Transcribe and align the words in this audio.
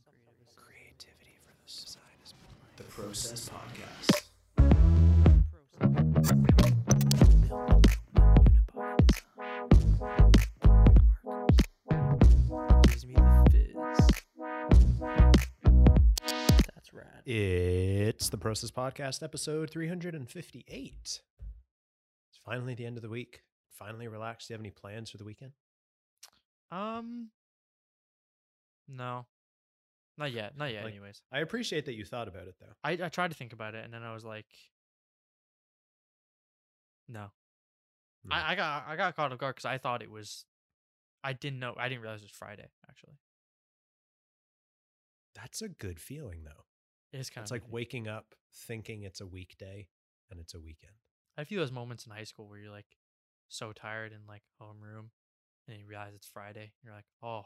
Some 0.00 0.14
creative 0.24 0.56
Creativity 0.56 1.36
for 1.44 1.52
the 1.52 1.70
side 1.70 2.00
is 2.24 2.34
the 2.76 2.84
Process 2.84 3.48
Podcast. 3.50 5.22
Gives 12.88 13.06
me 13.06 13.14
the 13.14 13.48
fizz. 13.50 13.76
That's 16.74 16.92
rad. 16.92 17.22
It's 17.26 18.28
the 18.28 18.36
Process 18.36 18.70
Podcast, 18.70 19.22
episode 19.22 19.70
358. 19.70 20.92
It's 21.02 21.20
finally 22.44 22.74
the 22.74 22.84
end 22.86 22.96
of 22.96 23.02
the 23.02 23.08
week. 23.08 23.42
Finally 23.70 24.08
relaxed. 24.08 24.48
Do 24.48 24.52
you 24.52 24.56
have 24.56 24.60
any 24.62 24.70
plans 24.70 25.10
for 25.10 25.16
the 25.18 25.24
weekend? 25.24 25.52
Um, 26.70 27.28
no, 28.88 29.26
not 30.22 30.32
yet. 30.32 30.56
Not 30.56 30.72
yet. 30.72 30.84
Like- 30.84 30.92
anyways, 30.94 31.20
I 31.32 31.40
appreciate 31.40 31.86
that 31.86 31.94
you 31.94 32.04
thought 32.04 32.28
about 32.28 32.46
it, 32.46 32.54
though. 32.60 32.72
I 32.84 32.92
I 32.92 33.08
tried 33.08 33.30
to 33.32 33.36
think 33.36 33.52
about 33.52 33.74
it, 33.74 33.84
and 33.84 33.92
then 33.92 34.02
I 34.02 34.14
was 34.14 34.24
like, 34.24 34.46
no. 37.08 37.30
No. 38.24 38.36
I 38.36 38.52
I 38.52 38.54
got 38.54 38.84
I 38.86 38.96
got 38.96 39.16
caught 39.16 39.32
off 39.32 39.38
guard 39.38 39.56
because 39.56 39.64
I 39.64 39.78
thought 39.78 40.02
it 40.02 40.10
was. 40.10 40.44
I 41.24 41.32
didn't 41.32 41.58
know. 41.58 41.74
I 41.76 41.88
didn't 41.88 42.02
realize 42.02 42.20
it 42.20 42.24
was 42.24 42.30
Friday. 42.32 42.68
Actually, 42.88 43.18
That's 45.34 45.62
a 45.62 45.68
good 45.68 46.00
feeling, 46.00 46.42
though. 46.44 46.64
it 47.12 47.18
is 47.20 47.30
kind 47.30 47.44
It's 47.44 47.50
of 47.50 47.56
It's 47.56 47.64
like 47.64 47.72
waking 47.72 48.08
up 48.08 48.34
thinking 48.54 49.02
it's 49.02 49.20
a 49.20 49.26
weekday 49.26 49.88
and 50.30 50.38
it's 50.40 50.54
a 50.54 50.60
weekend. 50.60 50.94
I 51.36 51.44
feel 51.44 51.60
those 51.60 51.72
moments 51.72 52.06
in 52.06 52.12
high 52.12 52.24
school 52.24 52.48
where 52.48 52.58
you're 52.58 52.70
like 52.70 52.96
so 53.48 53.72
tired 53.72 54.12
in 54.12 54.20
like 54.28 54.42
homeroom, 54.60 55.10
and 55.68 55.78
you 55.78 55.86
realize 55.86 56.12
it's 56.14 56.26
Friday. 56.26 56.72
You're 56.84 56.94
like, 56.94 57.06
oh. 57.22 57.42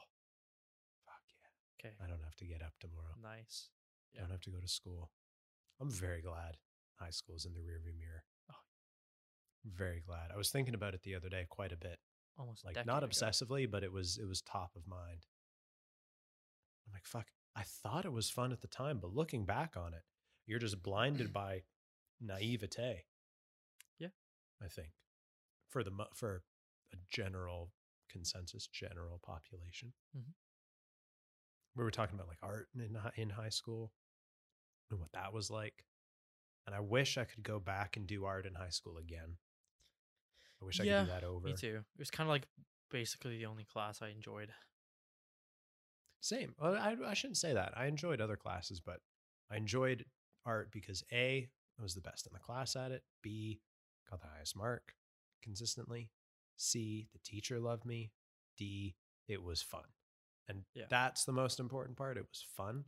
Okay, 1.78 1.94
I 2.02 2.06
don't 2.06 2.22
have 2.24 2.36
to 2.36 2.44
get 2.46 2.62
up 2.62 2.72
tomorrow. 2.80 3.14
nice. 3.22 3.68
Yeah. 4.12 4.20
I 4.20 4.24
don't 4.24 4.32
have 4.32 4.40
to 4.42 4.50
go 4.50 4.60
to 4.60 4.68
school. 4.68 5.10
I'm 5.80 5.90
very 5.90 6.22
glad 6.22 6.56
high 6.98 7.10
school's 7.10 7.44
in 7.44 7.52
the 7.52 7.60
rearview 7.60 7.96
mirror. 7.98 8.24
Oh. 8.50 8.54
Very 9.64 10.00
glad. 10.06 10.30
I 10.32 10.36
was 10.38 10.50
thinking 10.50 10.74
about 10.74 10.94
it 10.94 11.02
the 11.02 11.14
other 11.14 11.28
day 11.28 11.46
quite 11.50 11.72
a 11.72 11.76
bit. 11.76 11.98
Almost 12.38 12.64
Like 12.64 12.84
not 12.86 13.02
ago. 13.02 13.08
obsessively, 13.10 13.70
but 13.70 13.82
it 13.82 13.92
was 13.92 14.16
it 14.18 14.26
was 14.26 14.40
top 14.42 14.70
of 14.76 14.86
mind. 14.86 15.26
I'm 16.86 16.92
like, 16.92 17.04
fuck. 17.06 17.26
I 17.54 17.62
thought 17.64 18.04
it 18.04 18.12
was 18.12 18.30
fun 18.30 18.52
at 18.52 18.60
the 18.60 18.68
time, 18.68 18.98
but 19.00 19.14
looking 19.14 19.44
back 19.44 19.76
on 19.76 19.92
it, 19.94 20.02
you're 20.46 20.58
just 20.58 20.82
blinded 20.82 21.32
by 21.32 21.62
naivete. 22.20 23.04
Yeah. 23.98 24.08
I 24.62 24.68
think 24.68 24.90
for 25.68 25.82
the 25.84 25.90
mo- 25.90 26.12
for 26.14 26.42
a 26.92 26.96
general 27.10 27.72
consensus, 28.10 28.66
general 28.66 29.18
population. 29.24 29.92
Mhm. 30.16 30.32
We 31.76 31.84
were 31.84 31.90
talking 31.90 32.14
about 32.14 32.28
like 32.28 32.38
art 32.42 32.68
in 32.74 32.96
in 33.16 33.30
high 33.30 33.50
school 33.50 33.92
and 34.90 34.98
what 34.98 35.12
that 35.12 35.32
was 35.32 35.50
like. 35.50 35.84
And 36.66 36.74
I 36.74 36.80
wish 36.80 37.16
I 37.18 37.24
could 37.24 37.44
go 37.44 37.60
back 37.60 37.96
and 37.96 38.06
do 38.06 38.24
art 38.24 38.46
in 38.46 38.54
high 38.54 38.70
school 38.70 38.96
again. 38.98 39.36
I 40.60 40.64
wish 40.64 40.80
I 40.80 40.84
could 40.84 41.06
do 41.06 41.12
that 41.12 41.24
over. 41.24 41.46
Me 41.46 41.52
too. 41.52 41.76
It 41.76 41.98
was 41.98 42.10
kind 42.10 42.26
of 42.26 42.30
like 42.30 42.46
basically 42.90 43.38
the 43.38 43.46
only 43.46 43.64
class 43.64 44.00
I 44.02 44.08
enjoyed. 44.08 44.50
Same. 46.20 46.54
Well, 46.58 46.74
I, 46.74 46.96
I 47.06 47.14
shouldn't 47.14 47.36
say 47.36 47.52
that. 47.52 47.74
I 47.76 47.86
enjoyed 47.86 48.20
other 48.20 48.36
classes, 48.36 48.80
but 48.80 49.00
I 49.50 49.56
enjoyed 49.56 50.06
art 50.44 50.70
because 50.72 51.04
A, 51.12 51.48
I 51.78 51.82
was 51.82 51.94
the 51.94 52.00
best 52.00 52.26
in 52.26 52.32
the 52.32 52.40
class 52.40 52.74
at 52.74 52.90
it. 52.90 53.02
B, 53.22 53.60
got 54.10 54.20
the 54.20 54.28
highest 54.34 54.56
mark 54.56 54.94
consistently. 55.42 56.10
C, 56.56 57.06
the 57.12 57.20
teacher 57.20 57.60
loved 57.60 57.84
me. 57.84 58.10
D, 58.56 58.96
it 59.28 59.42
was 59.42 59.62
fun. 59.62 59.84
And 60.48 60.64
Yeah. 60.74 60.84
that's 60.88 61.24
the 61.24 61.32
most 61.32 61.60
important 61.60 61.96
part. 61.96 62.16
It 62.16 62.26
was 62.28 62.44
fun. 62.56 62.84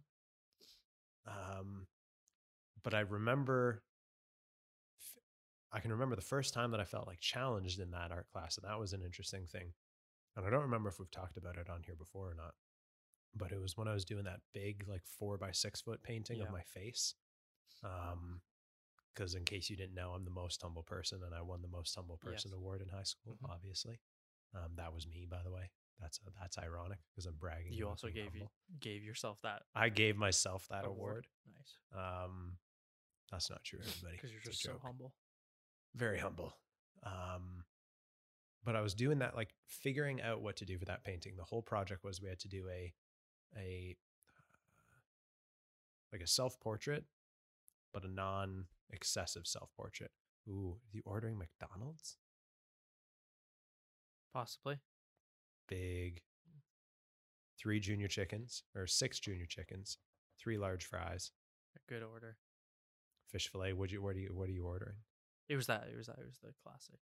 Um, 1.27 1.87
but 2.83 2.95
I 2.95 3.01
remember, 3.01 3.83
i 5.73 5.81
can 5.81 5.91
remember 5.93 6.17
the 6.17 6.23
first 6.23 6.55
time 6.55 6.71
that 6.71 6.81
I 6.81 6.85
felt 6.85 7.07
like 7.07 7.21
challenged 7.21 7.81
in 7.81 7.91
that 7.91 8.11
art 8.11 8.29
class. 8.33 8.57
And 8.57 8.67
that 8.67 8.79
was 8.79 8.93
an 8.93 9.03
interesting 9.03 9.47
thing. 9.47 9.73
And 10.37 10.47
I 10.47 10.51
don't 10.51 10.63
remember 10.63 10.89
if 10.89 10.99
we've 10.99 11.11
talked 11.11 11.37
about 11.37 11.57
it 11.59 11.69
on 11.69 11.83
here 11.83 11.97
before 11.97 12.31
or 12.31 12.35
not 12.35 12.55
but 13.35 13.53
it 13.53 13.61
was 13.61 13.77
when 13.77 13.89
I 13.89 13.95
was 13.95 14.05
doing 14.05 14.25
that 14.25 14.41
big 14.53 14.85
like 14.89 15.03
four 15.05 15.39
by 15.39 15.53
six 15.53 15.81
foot 15.81 16.03
painting 16.03 16.39
Yeah. 16.39 16.45
of 16.45 16.53
my 16.53 16.63
face. 16.63 17.15
Um, 17.85 18.41
because 19.15 19.35
in 19.35 19.45
case 19.45 19.69
you 19.69 19.77
didn't 19.77 19.95
know, 19.95 20.13
I'm 20.13 20.25
the 20.25 20.31
most 20.31 20.63
humble 20.63 20.85
person, 20.85 21.23
and 21.25 21.35
I 21.35 21.43
won 21.43 21.61
the 21.61 21.69
most 21.69 21.95
humble 21.95 22.19
person 22.19 22.53
Yes. 22.53 22.53
award 22.53 22.83
in 22.83 22.89
high 22.89 23.03
school. 23.03 23.37
Mhm. 23.43 23.51
Obviously, 23.51 24.01
um, 24.55 24.77
that 24.77 24.93
was 24.95 25.09
me, 25.09 25.27
by 25.27 25.43
the 25.43 25.51
way. 25.51 25.71
That's 26.01 26.21
uh, 26.27 26.31
that's 26.41 26.59
ironic 26.59 26.99
because 27.11 27.27
I'm 27.27 27.35
bragging. 27.39 27.73
You 27.73 27.89
also 27.89 28.09
gave 28.09 28.35
you 28.35 28.47
gave 28.81 29.03
yourself 29.03 29.39
that 29.43 29.63
I 29.75 29.89
gave 29.89 30.17
myself 30.17 30.67
that 30.71 30.85
award. 30.87 31.27
Nice. 31.47 31.77
Um, 31.95 32.59
that's 33.31 33.51
not 33.51 33.65
true, 33.65 33.81
everybody. 33.81 34.17
Because 34.17 34.33
you're 34.33 34.41
just 34.41 34.63
so 34.63 34.73
joke. 34.73 34.81
humble. 34.83 35.13
very 35.95 36.19
humble. 36.19 36.55
Um, 37.05 37.65
but 38.65 38.77
I 38.77 38.81
was 38.81 38.95
doing 38.95 39.19
that, 39.21 39.37
like 39.37 39.51
figuring 39.67 40.21
out 40.23 40.43
what 40.43 40.57
to 40.57 40.65
do 40.65 40.79
for 40.79 40.85
that 40.87 41.05
painting. 41.05 41.35
The 41.37 41.45
whole 41.45 41.63
project 41.63 42.05
was 42.05 42.21
we 42.21 42.29
had 42.29 42.41
to 42.41 42.49
do 42.49 42.69
a, 42.69 42.93
a, 43.57 43.97
uh, 44.37 44.97
like 46.13 46.23
a 46.23 46.27
self 46.27 46.59
portrait, 46.61 47.05
but 47.93 48.05
a 48.05 48.09
non 48.09 48.67
excessive 48.91 49.47
self 49.47 49.71
portrait. 49.77 50.11
Ooh, 50.49 50.77
are 50.77 50.97
you 50.97 51.03
ordering 51.05 51.39
McDonald's? 51.39 52.17
Possibly. 54.33 54.79
Big. 55.69 56.23
Three 57.61 57.81
junior 57.81 58.09
chickens 58.09 58.63
or 58.75 58.87
six 58.87 59.19
junior 59.19 59.47
chickens, 59.47 59.99
three 60.41 60.59
large 60.59 60.85
fries, 60.85 61.33
A 61.77 61.93
good 61.93 62.03
order. 62.05 62.37
fish 63.31 63.51
fillet. 63.51 63.73
Would 63.73 63.91
you? 63.91 64.01
What 64.03 64.15
are 64.17 64.21
you? 64.21 64.31
What 64.33 64.49
are 64.49 64.53
you 64.53 64.65
ordering? 64.67 64.97
It 65.49 65.57
was 65.57 65.67
that. 65.67 65.89
It 65.93 65.97
was 65.97 66.07
that. 66.07 66.19
It 66.21 66.27
was 66.27 66.39
the 66.43 66.53
classic. 66.63 67.01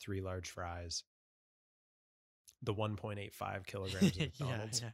Three 0.00 0.20
large 0.20 0.50
fries. 0.50 1.04
The 2.62 2.74
1.85 2.74 3.66
kilograms 3.66 4.16
of 4.16 4.18
McDonald's. 4.18 4.82
yeah. 4.82 4.90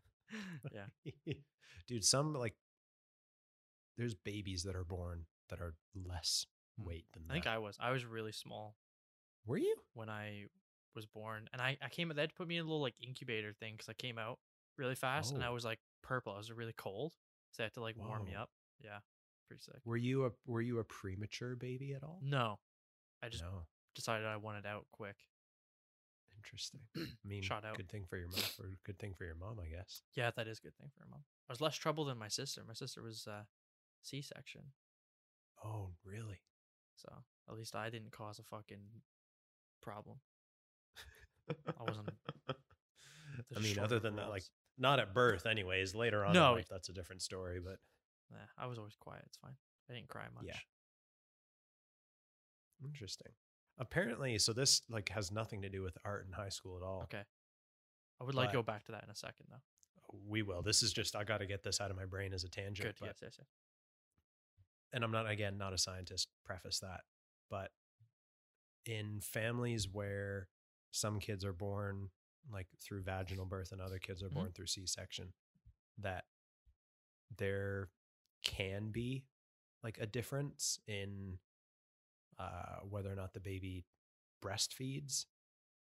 yeah. 1.05 1.13
Yeah. 1.25 1.35
Dude, 1.89 2.05
some 2.05 2.35
like 2.35 2.55
there's 3.97 4.15
babies 4.15 4.65
that 4.65 4.77
are 4.77 4.85
born 4.85 5.25
that 5.49 5.61
are 5.61 5.75
less 5.95 6.47
Hmm. 6.79 6.87
weight 6.89 7.07
than 7.15 7.23
I 7.31 7.35
think. 7.35 7.47
I 7.47 7.59
was. 7.59 7.77
I 7.81 7.91
was 7.93 8.05
really 8.05 8.33
small 8.33 8.77
were 9.47 9.57
you? 9.59 9.77
when 9.95 10.09
I 10.11 10.47
was 10.95 11.07
born, 11.07 11.49
and 11.53 11.61
I 11.61 11.77
I 11.83 11.89
came. 11.89 12.09
They 12.15 12.21
had 12.21 12.31
to 12.31 12.35
put 12.37 12.49
me 12.49 12.57
in 12.57 12.63
a 12.63 12.65
little 12.65 12.81
like 12.83 12.95
incubator 13.03 13.53
thing 13.53 13.75
because 13.75 13.89
I 13.89 13.95
came 13.95 14.19
out 14.19 14.39
really 14.77 14.95
fast, 14.95 15.33
and 15.35 15.43
I 15.43 15.49
Oh. 15.49 15.55
was 15.55 15.65
like 15.65 15.81
purple. 16.03 16.33
I 16.33 16.39
was 16.39 16.51
really 16.53 16.73
cold, 16.77 17.13
so 17.53 17.63
they 17.63 17.65
had 17.65 17.75
to 17.75 17.81
like 17.83 17.97
warm 17.97 18.25
me 18.25 18.35
up. 18.35 18.51
Yeah, 18.83 18.99
pretty 19.49 19.63
sick. 19.63 19.81
Were 19.85 19.97
you 19.97 20.27
a 20.27 20.31
were 20.47 20.61
you 20.63 20.79
a 20.79 20.85
premature 20.85 21.57
baby 21.57 21.95
at 21.95 22.03
all? 22.03 22.21
No, 22.23 22.59
I 23.23 23.29
just 23.29 23.43
no. 23.45 23.67
decided 23.95 24.27
I 24.27 24.37
wanted 24.37 24.67
out 24.67 24.87
quick. 24.93 25.17
Interesting. 26.37 26.81
I 26.97 27.01
mean, 27.27 27.43
Shot 27.43 27.65
out. 27.65 27.77
good 27.77 27.89
thing 27.89 28.05
for 28.09 28.19
your 28.19 28.29
mom. 28.29 28.41
For 28.57 28.71
good 28.85 28.99
thing 28.99 29.15
for 29.17 29.25
your 29.25 29.35
mom, 29.37 29.59
I 29.61 29.69
guess. 29.69 30.03
Yeah, 30.15 30.31
that 30.37 30.47
is 30.47 30.59
a 30.59 30.63
good 30.63 30.77
thing 30.77 30.91
for 30.95 31.01
her 31.05 31.09
mom. 31.11 31.25
I 31.49 31.53
was 31.53 31.61
less 31.61 31.77
trouble 31.77 32.05
than 32.05 32.19
my 32.19 32.29
sister. 32.29 32.63
My 32.67 32.75
sister 32.75 33.03
was 33.03 33.27
uh, 33.27 33.45
C-section, 34.03 34.63
Oh, 35.65 35.91
really? 36.05 36.41
so 36.97 37.11
at 37.49 37.55
least 37.55 37.75
I 37.75 37.89
didn't 37.91 38.13
cause 38.13 38.39
a 38.39 38.43
fucking 38.43 39.03
problem. 39.83 40.19
I 41.49 41.83
wasn't 41.83 42.11
I 43.57 43.61
mean, 43.61 43.79
other 43.79 43.99
than 43.99 44.17
that, 44.17 44.29
like 44.31 44.45
not 44.79 44.99
at 44.99 45.15
birth, 45.15 45.47
anyways. 45.47 45.95
Later 45.95 46.25
on 46.25 46.33
No. 46.35 46.51
in 46.51 46.57
life, 46.57 46.69
that's 46.69 46.89
a 46.89 46.93
different 46.93 47.23
story. 47.23 47.61
But 47.65 47.79
Nah, 48.31 48.39
I 48.59 48.67
was 48.67 48.79
always 48.79 48.97
quiet. 48.97 49.23
It's 49.27 49.37
fine. 49.39 49.55
I 49.91 49.95
didn't 49.95 50.09
cry 50.09 50.25
much. 50.35 50.45
Yeah. 50.47 50.57
interesting. 52.85 53.33
Apparently, 53.79 54.39
so 54.39 54.53
this 54.53 54.83
like 54.89 55.09
has 55.11 55.33
nothing 55.33 55.63
to 55.63 55.69
do 55.69 55.83
with 55.83 55.97
art 56.05 56.27
in 56.27 56.33
high 56.33 56.49
school 56.49 56.77
at 56.77 56.83
all. 56.83 57.03
Okay. 57.05 57.23
I 58.21 58.25
would 58.25 58.35
like 58.35 58.51
to 58.51 58.57
go 58.57 58.63
back 58.63 58.85
to 58.87 58.93
that 58.93 59.03
in 59.05 59.11
a 59.11 59.15
second, 59.17 59.47
though. 59.51 59.63
We 60.29 60.43
will. 60.43 60.63
This 60.63 60.83
is 60.83 60.93
just 60.93 61.17
I 61.17 61.25
got 61.25 61.39
to 61.39 61.47
get 61.47 61.65
this 61.65 61.81
out 61.81 61.91
of 61.91 61.97
my 61.97 62.05
brain 62.05 62.33
as 62.33 62.45
a 62.45 62.49
tangent. 62.49 62.89
Good. 62.89 62.95
but- 63.01 63.07
Yes, 63.07 63.17
yes, 63.23 63.35
yes. 63.39 63.49
and 64.93 65.03
I'm 65.03 65.11
not 65.11 65.29
again 65.29 65.59
not 65.59 65.73
a 65.73 65.79
scientist. 65.79 66.29
Preface 66.45 66.79
that, 66.81 67.01
but 67.51 67.71
in 68.87 69.21
families 69.21 69.89
where 69.91 70.49
some 70.95 71.19
kids 71.19 71.45
are 71.45 71.53
born 71.53 72.09
like 72.53 72.69
through 72.81 73.03
vaginal 73.03 73.45
birth 73.47 73.73
and 73.73 73.81
other 73.81 73.99
kids 73.99 74.23
are 74.23 74.29
Mhm. 74.29 74.35
born 74.35 74.53
through 74.53 74.67
C-section, 74.67 75.33
that 75.99 76.25
there 77.37 77.91
can 78.45 78.91
be 78.91 79.25
like 79.83 79.99
a 79.99 80.07
difference 80.07 80.79
in 80.87 81.39
uh, 82.39 82.81
whether 82.81 83.11
or 83.13 83.15
not 83.15 83.33
the 83.33 83.41
baby 83.41 83.85
breastfeeds 84.43 85.27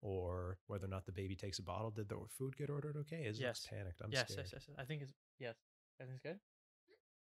or 0.03 0.59
whether 0.67 0.85
or 0.87 0.89
not 0.91 1.07
the 1.07 1.13
baby 1.13 1.35
takes 1.37 1.59
a 1.59 1.63
bottle. 1.63 1.91
Did 1.91 2.09
the 2.09 2.19
food 2.29 2.57
get 2.57 2.71
ordered 2.71 2.97
okay? 2.99 3.25
Is 3.25 3.39
Yes. 3.41 3.67
panicked? 3.67 4.01
I'm 4.01 4.11
yes, 4.13 4.29
scared. 4.33 4.47
yes, 4.47 4.53
yes, 4.53 4.67
yes. 4.69 4.77
I 4.79 4.85
think 4.85 5.03
it's 5.03 5.13
yes. 5.39 5.57
Everything's 6.01 6.23
good. 6.23 6.41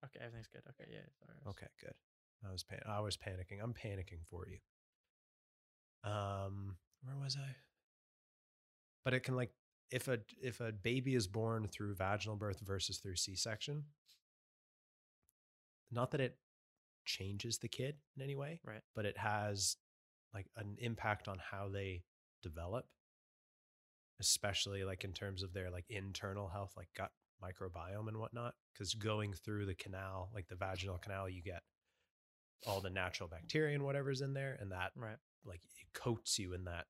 Okay, 0.04 0.18
everything's 0.20 0.48
good. 0.48 0.62
Okay, 0.70 0.90
yeah. 0.90 1.06
sorry, 1.24 1.38
Okay, 1.46 1.68
good. 1.80 1.94
I 2.44 2.50
was 2.50 2.62
pan- 2.64 2.82
I 2.86 3.00
was 3.00 3.16
panicking. 3.16 3.62
I'm 3.62 3.74
panicking 3.74 4.24
for 4.28 4.46
you. 4.48 4.58
Um, 6.02 6.78
where 7.02 7.16
was 7.16 7.36
I? 7.36 7.54
But 9.04 9.14
it 9.14 9.20
can 9.20 9.36
like 9.36 9.52
if 9.90 10.08
a 10.08 10.18
if 10.42 10.60
a 10.60 10.72
baby 10.72 11.14
is 11.14 11.26
born 11.26 11.68
through 11.68 11.94
vaginal 11.96 12.36
birth 12.36 12.60
versus 12.60 12.98
through 12.98 13.16
C-section, 13.16 13.84
not 15.90 16.10
that 16.12 16.20
it 16.20 16.38
changes 17.04 17.58
the 17.58 17.68
kid 17.68 17.96
in 18.16 18.22
any 18.22 18.36
way, 18.36 18.60
Right. 18.64 18.82
but 18.94 19.04
it 19.06 19.18
has 19.18 19.76
like 20.34 20.46
an 20.56 20.76
impact 20.78 21.28
on 21.28 21.38
how 21.38 21.68
they 21.68 22.04
develop, 22.42 22.86
especially 24.20 24.84
like 24.84 25.04
in 25.04 25.12
terms 25.12 25.42
of 25.42 25.52
their 25.52 25.70
like 25.70 25.86
internal 25.88 26.48
health, 26.48 26.72
like 26.76 26.88
gut 26.96 27.10
microbiome 27.42 28.08
and 28.08 28.18
whatnot. 28.18 28.54
Because 28.72 28.94
going 28.94 29.32
through 29.32 29.66
the 29.66 29.74
canal, 29.74 30.30
like 30.34 30.46
the 30.48 30.56
vaginal 30.56 30.98
canal, 30.98 31.28
you 31.28 31.42
get 31.42 31.62
all 32.66 32.80
the 32.80 32.90
natural 32.90 33.28
bacteria 33.28 33.74
and 33.74 33.84
whatever's 33.84 34.20
in 34.20 34.34
there, 34.34 34.56
and 34.60 34.70
that 34.72 34.92
Right. 34.94 35.16
like 35.44 35.62
it 35.64 35.92
coats 35.94 36.38
you 36.38 36.52
in 36.52 36.64
that 36.64 36.86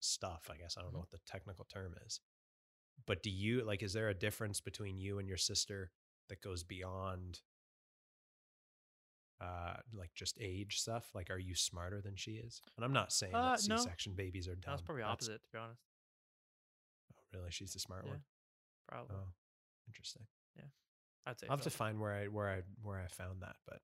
stuff. 0.00 0.48
I 0.52 0.56
guess 0.56 0.76
I 0.76 0.82
don't 0.82 0.92
know 0.92 0.98
Mhm. 0.98 1.02
what 1.02 1.10
the 1.10 1.18
technical 1.26 1.64
term 1.64 1.94
is. 2.06 2.20
But 3.06 3.22
do 3.22 3.30
you 3.30 3.62
like 3.64 3.82
is 3.82 3.92
there 3.92 4.08
a 4.08 4.14
difference 4.14 4.60
between 4.60 4.98
you 4.98 5.18
and 5.18 5.28
your 5.28 5.36
sister 5.36 5.92
that 6.28 6.40
goes 6.40 6.64
beyond 6.64 7.42
uh 9.40 9.76
like 9.92 10.14
just 10.14 10.38
age 10.40 10.80
stuff? 10.80 11.14
Like 11.14 11.30
are 11.30 11.38
you 11.38 11.54
smarter 11.54 12.00
than 12.00 12.16
she 12.16 12.32
is? 12.32 12.62
And 12.76 12.84
I'm 12.84 12.92
not 12.92 13.12
saying 13.12 13.34
Uh, 13.34 13.56
that 13.56 13.68
no. 13.68 13.76
C-section 13.76 14.14
babies 14.14 14.48
are 14.48 14.54
dumb. 14.56 14.72
That's 14.72 14.82
probably 14.82 15.02
That's- 15.02 15.12
opposite, 15.12 15.42
to 15.44 15.50
be 15.50 15.58
honest. 15.58 15.82
Oh, 17.18 17.22
really? 17.38 17.50
She's 17.50 17.72
the 17.72 17.80
smart 17.80 18.04
Yeah. 18.04 18.12
one. 18.12 18.24
Probably. 18.88 19.16
Oh, 19.16 19.34
interesting. 19.86 20.26
I'd 21.28 21.40
say 21.40 21.48
I'll 21.48 21.56
have 21.56 21.64
to 21.64 21.70
find 21.70 21.98
where 22.00 22.12
I 22.12 22.28
where 22.28 22.48
I 22.48 22.60
where 22.82 23.00
I 23.00 23.08
found 23.08 23.42
that, 23.42 23.56
but 23.66 23.82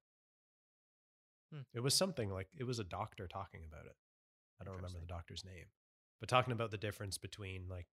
Hmm. 1.51 1.63
it 1.73 1.81
was 1.81 1.93
something 1.97 2.31
like 2.31 2.49
it 2.55 2.63
was 2.63 2.79
a 2.79 2.85
doctor 2.85 3.27
talking 3.27 3.65
about 3.65 3.87
it. 3.87 3.97
I 4.61 4.65
don't 4.65 4.77
remember 4.77 5.01
the 5.01 5.07
doctor's 5.07 5.45
name, 5.45 5.69
but 6.23 6.29
talking 6.29 6.53
about 6.53 6.71
the 6.71 6.79
difference 6.79 7.19
between 7.19 7.65
like 7.69 7.89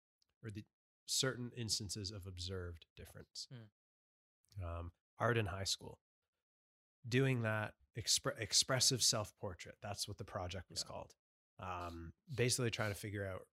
or 0.44 0.50
the 0.52 0.66
certain 1.06 1.50
instances 1.56 2.12
of 2.12 2.28
observed 2.28 2.86
difference. 2.98 3.48
Um, 4.62 4.92
art 5.18 5.38
in 5.38 5.46
high 5.46 5.64
school, 5.64 6.00
doing 7.08 7.44
that 7.44 7.76
expre- 7.98 8.38
expressive 8.38 9.02
self 9.02 9.34
portrait. 9.40 9.76
That's 9.82 10.10
what 10.10 10.18
the 10.18 10.26
project 10.26 10.70
was 10.70 10.84
Yeah. 10.86 10.92
called. 10.92 11.16
Um, 11.60 12.12
basically, 12.36 12.70
trying 12.70 12.92
to 12.92 13.00
figure 13.00 13.26
out 13.26 13.48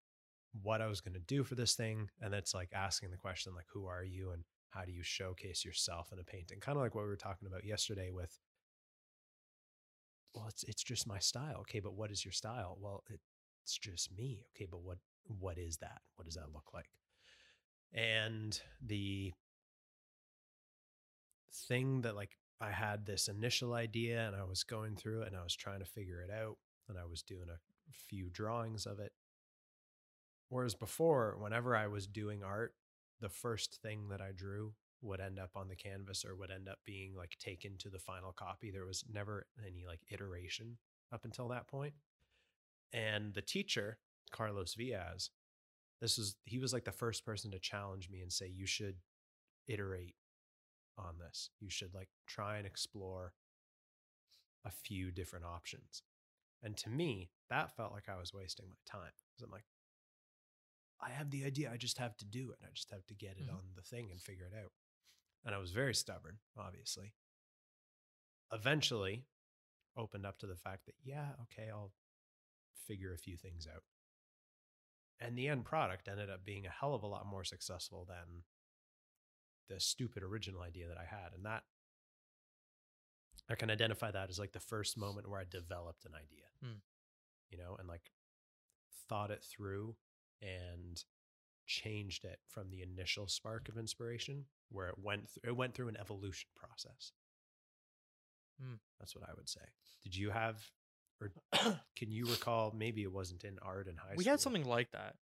what 0.63 0.81
I 0.81 0.87
was 0.87 1.01
going 1.01 1.13
to 1.13 1.19
do 1.19 1.43
for 1.43 1.53
this 1.53 1.75
thing, 1.75 2.09
and 2.19 2.33
it's 2.33 2.55
like 2.55 2.69
asking 2.73 3.11
the 3.11 3.17
question 3.17 3.53
like, 3.53 3.67
"Who 3.73 3.85
are 3.85 4.03
you?" 4.03 4.31
and 4.31 4.43
how 4.69 4.85
do 4.85 4.91
you 4.91 5.03
showcase 5.03 5.63
yourself 5.63 6.11
in 6.11 6.17
a 6.17 6.23
painting? 6.23 6.59
Kind 6.61 6.77
of 6.79 6.81
like 6.81 6.95
what 6.95 7.03
we 7.03 7.09
were 7.09 7.15
talking 7.15 7.47
about 7.47 7.63
yesterday 7.63 8.09
with. 8.09 8.39
Well, 10.33 10.47
it's 10.47 10.63
it's 10.63 10.83
just 10.83 11.05
my 11.05 11.19
style. 11.19 11.57
Okay, 11.61 11.79
but 11.79 11.93
what 11.93 12.09
is 12.11 12.25
your 12.25 12.31
style? 12.31 12.75
Well, 12.81 13.03
it's 13.63 13.77
just 13.77 14.15
me. 14.15 14.45
Okay, 14.55 14.67
but 14.69 14.81
what 14.81 14.97
what 15.39 15.57
is 15.57 15.77
that? 15.77 16.01
What 16.15 16.25
does 16.25 16.35
that 16.35 16.53
look 16.53 16.73
like? 16.73 16.89
And 17.93 18.59
the 18.85 19.33
thing 21.67 22.01
that 22.01 22.15
like 22.15 22.37
I 22.59 22.71
had 22.71 23.05
this 23.05 23.27
initial 23.27 23.73
idea 23.73 24.27
and 24.27 24.35
I 24.35 24.43
was 24.43 24.63
going 24.63 24.95
through 24.95 25.21
it 25.21 25.27
and 25.27 25.37
I 25.37 25.43
was 25.43 25.55
trying 25.55 25.79
to 25.79 25.85
figure 25.85 26.21
it 26.21 26.31
out 26.31 26.57
and 26.89 26.97
I 26.97 27.05
was 27.05 27.21
doing 27.21 27.47
a 27.49 27.59
few 27.91 28.29
drawings 28.29 28.85
of 28.85 28.99
it. 28.99 29.11
Whereas 30.49 30.75
before, 30.75 31.35
whenever 31.39 31.75
I 31.75 31.87
was 31.87 32.07
doing 32.07 32.43
art, 32.43 32.73
the 33.19 33.29
first 33.29 33.79
thing 33.81 34.09
that 34.09 34.21
I 34.21 34.31
drew 34.35 34.73
would 35.01 35.19
end 35.19 35.39
up 35.39 35.51
on 35.55 35.67
the 35.67 35.75
canvas 35.75 36.23
or 36.25 36.35
would 36.35 36.51
end 36.51 36.69
up 36.69 36.79
being 36.85 37.15
like 37.15 37.37
taken 37.39 37.77
to 37.79 37.89
the 37.89 37.99
final 37.99 38.31
copy. 38.31 38.71
There 38.71 38.85
was 38.85 39.03
never 39.11 39.45
any 39.65 39.85
like 39.85 40.01
iteration 40.11 40.77
up 41.11 41.25
until 41.25 41.49
that 41.49 41.67
point. 41.67 41.93
And 42.93 43.33
the 43.33 43.41
teacher, 43.41 43.97
Carlos 44.31 44.75
Viaz, 44.75 45.31
this 45.99 46.17
was 46.17 46.35
he 46.45 46.59
was 46.59 46.73
like 46.73 46.85
the 46.85 46.91
first 46.91 47.25
person 47.25 47.51
to 47.51 47.59
challenge 47.59 48.09
me 48.09 48.21
and 48.21 48.31
say 48.31 48.47
you 48.47 48.65
should 48.67 48.97
iterate 49.67 50.15
on 50.97 51.17
this. 51.17 51.49
You 51.59 51.69
should 51.69 51.93
like 51.93 52.09
try 52.27 52.57
and 52.57 52.67
explore 52.67 53.33
a 54.65 54.71
few 54.71 55.11
different 55.11 55.45
options. 55.45 56.03
And 56.61 56.77
to 56.77 56.89
me, 56.89 57.31
that 57.49 57.75
felt 57.75 57.91
like 57.91 58.07
I 58.09 58.17
was 58.17 58.33
wasting 58.33 58.67
my 58.69 58.75
time 58.85 59.11
because 59.31 59.43
I'm 59.43 59.51
like, 59.51 59.65
I 61.01 61.09
have 61.09 61.31
the 61.31 61.43
idea. 61.45 61.71
I 61.71 61.77
just 61.77 61.97
have 61.97 62.15
to 62.17 62.25
do 62.25 62.51
it. 62.51 62.59
I 62.63 62.69
just 62.73 62.91
have 62.91 63.05
to 63.07 63.13
get 63.13 63.37
it 63.37 63.49
Mhm. 63.49 63.53
on 63.53 63.73
the 63.75 63.81
thing 63.81 64.11
and 64.11 64.21
figure 64.21 64.45
it 64.45 64.53
out. 64.53 64.71
And 65.43 65.53
I 65.53 65.57
was 65.57 65.71
very 65.71 65.93
stubborn, 65.93 66.39
obviously. 66.55 67.13
Eventually, 68.51 69.25
opened 69.97 70.25
up 70.25 70.37
to 70.39 70.47
the 70.47 70.55
fact 70.55 70.85
that, 70.85 70.95
yeah, 71.03 71.35
okay, 71.41 71.69
I'll 71.69 71.91
figure 72.87 73.13
a 73.13 73.17
few 73.17 73.37
things 73.37 73.67
out. 73.73 73.83
And 75.19 75.37
the 75.37 75.47
end 75.47 75.65
product 75.65 76.07
ended 76.07 76.29
up 76.29 76.43
being 76.45 76.65
a 76.65 76.69
hell 76.69 76.93
of 76.93 77.03
a 77.03 77.07
lot 77.07 77.25
more 77.25 77.43
successful 77.43 78.05
than 78.07 78.43
the 79.69 79.79
stupid 79.79 80.23
original 80.23 80.61
idea 80.61 80.87
that 80.87 80.97
I 80.97 81.05
had. 81.05 81.33
And 81.33 81.45
that 81.45 81.63
I 83.49 83.55
can 83.55 83.69
identify 83.69 84.11
that 84.11 84.29
as 84.29 84.39
like 84.39 84.51
the 84.53 84.59
first 84.59 84.97
moment 84.97 85.29
where 85.29 85.39
I 85.39 85.45
developed 85.49 86.05
an 86.05 86.13
idea, 86.15 86.45
Hmm. 86.61 86.79
you 87.49 87.57
know, 87.57 87.75
and 87.77 87.87
like 87.87 88.11
thought 89.09 89.31
it 89.31 89.43
through 89.43 89.95
and 90.41 91.03
changed 91.65 92.25
it 92.25 92.39
from 92.47 92.69
the 92.69 92.81
initial 92.81 93.27
spark 93.27 93.69
of 93.69 93.77
inspiration 93.77 94.45
where 94.69 94.89
it 94.89 94.97
went 94.97 95.27
th- 95.33 95.45
it 95.45 95.55
went 95.55 95.73
through 95.73 95.87
an 95.89 95.97
evolution 95.97 96.49
process. 96.55 97.13
Hmm. 98.59 98.75
That's 98.99 99.15
what 99.15 99.27
I 99.29 99.33
would 99.33 99.49
say. 99.49 99.61
Did 100.03 100.15
you 100.15 100.31
have 100.31 100.71
or 101.21 101.31
can 101.95 102.11
you 102.11 102.25
recall 102.25 102.73
maybe 102.75 103.03
it 103.03 103.11
wasn't 103.11 103.43
in 103.43 103.57
art 103.61 103.87
in 103.87 103.95
high 103.95 104.09
school. 104.09 104.17
we 104.17 104.25
had 104.25 104.39
something 104.39 104.65
like 104.65 104.91
that. 104.91 105.15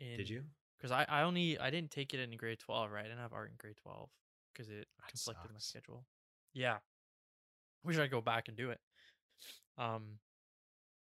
In, 0.00 0.16
Did 0.16 0.28
you? 0.28 0.42
Because 0.76 0.90
I, 0.90 1.06
I 1.08 1.22
only 1.22 1.58
I 1.58 1.70
didn't 1.70 1.90
take 1.90 2.14
it 2.14 2.20
in 2.20 2.36
grade 2.36 2.58
twelve, 2.58 2.90
right? 2.90 3.00
I 3.00 3.08
didn't 3.08 3.20
have 3.20 3.32
art 3.32 3.50
in 3.50 3.56
grade 3.58 3.76
twelve 3.82 4.10
because 4.52 4.68
it 4.68 4.86
That 4.98 5.08
conflicted 5.08 5.44
with 5.44 5.52
my 5.52 5.58
schedule. 5.60 6.04
Yeah, 6.52 6.78
wish 7.82 7.98
I'd 7.98 8.10
go 8.10 8.20
back 8.20 8.48
and 8.48 8.56
do 8.56 8.70
it. 8.70 8.80
Um, 9.78 10.18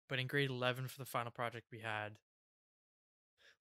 but 0.09 0.19
in 0.19 0.27
grade 0.27 0.49
eleven 0.49 0.87
for 0.87 0.99
the 0.99 1.05
final 1.05 1.31
project 1.31 1.67
we 1.71 1.79
had, 1.79 2.17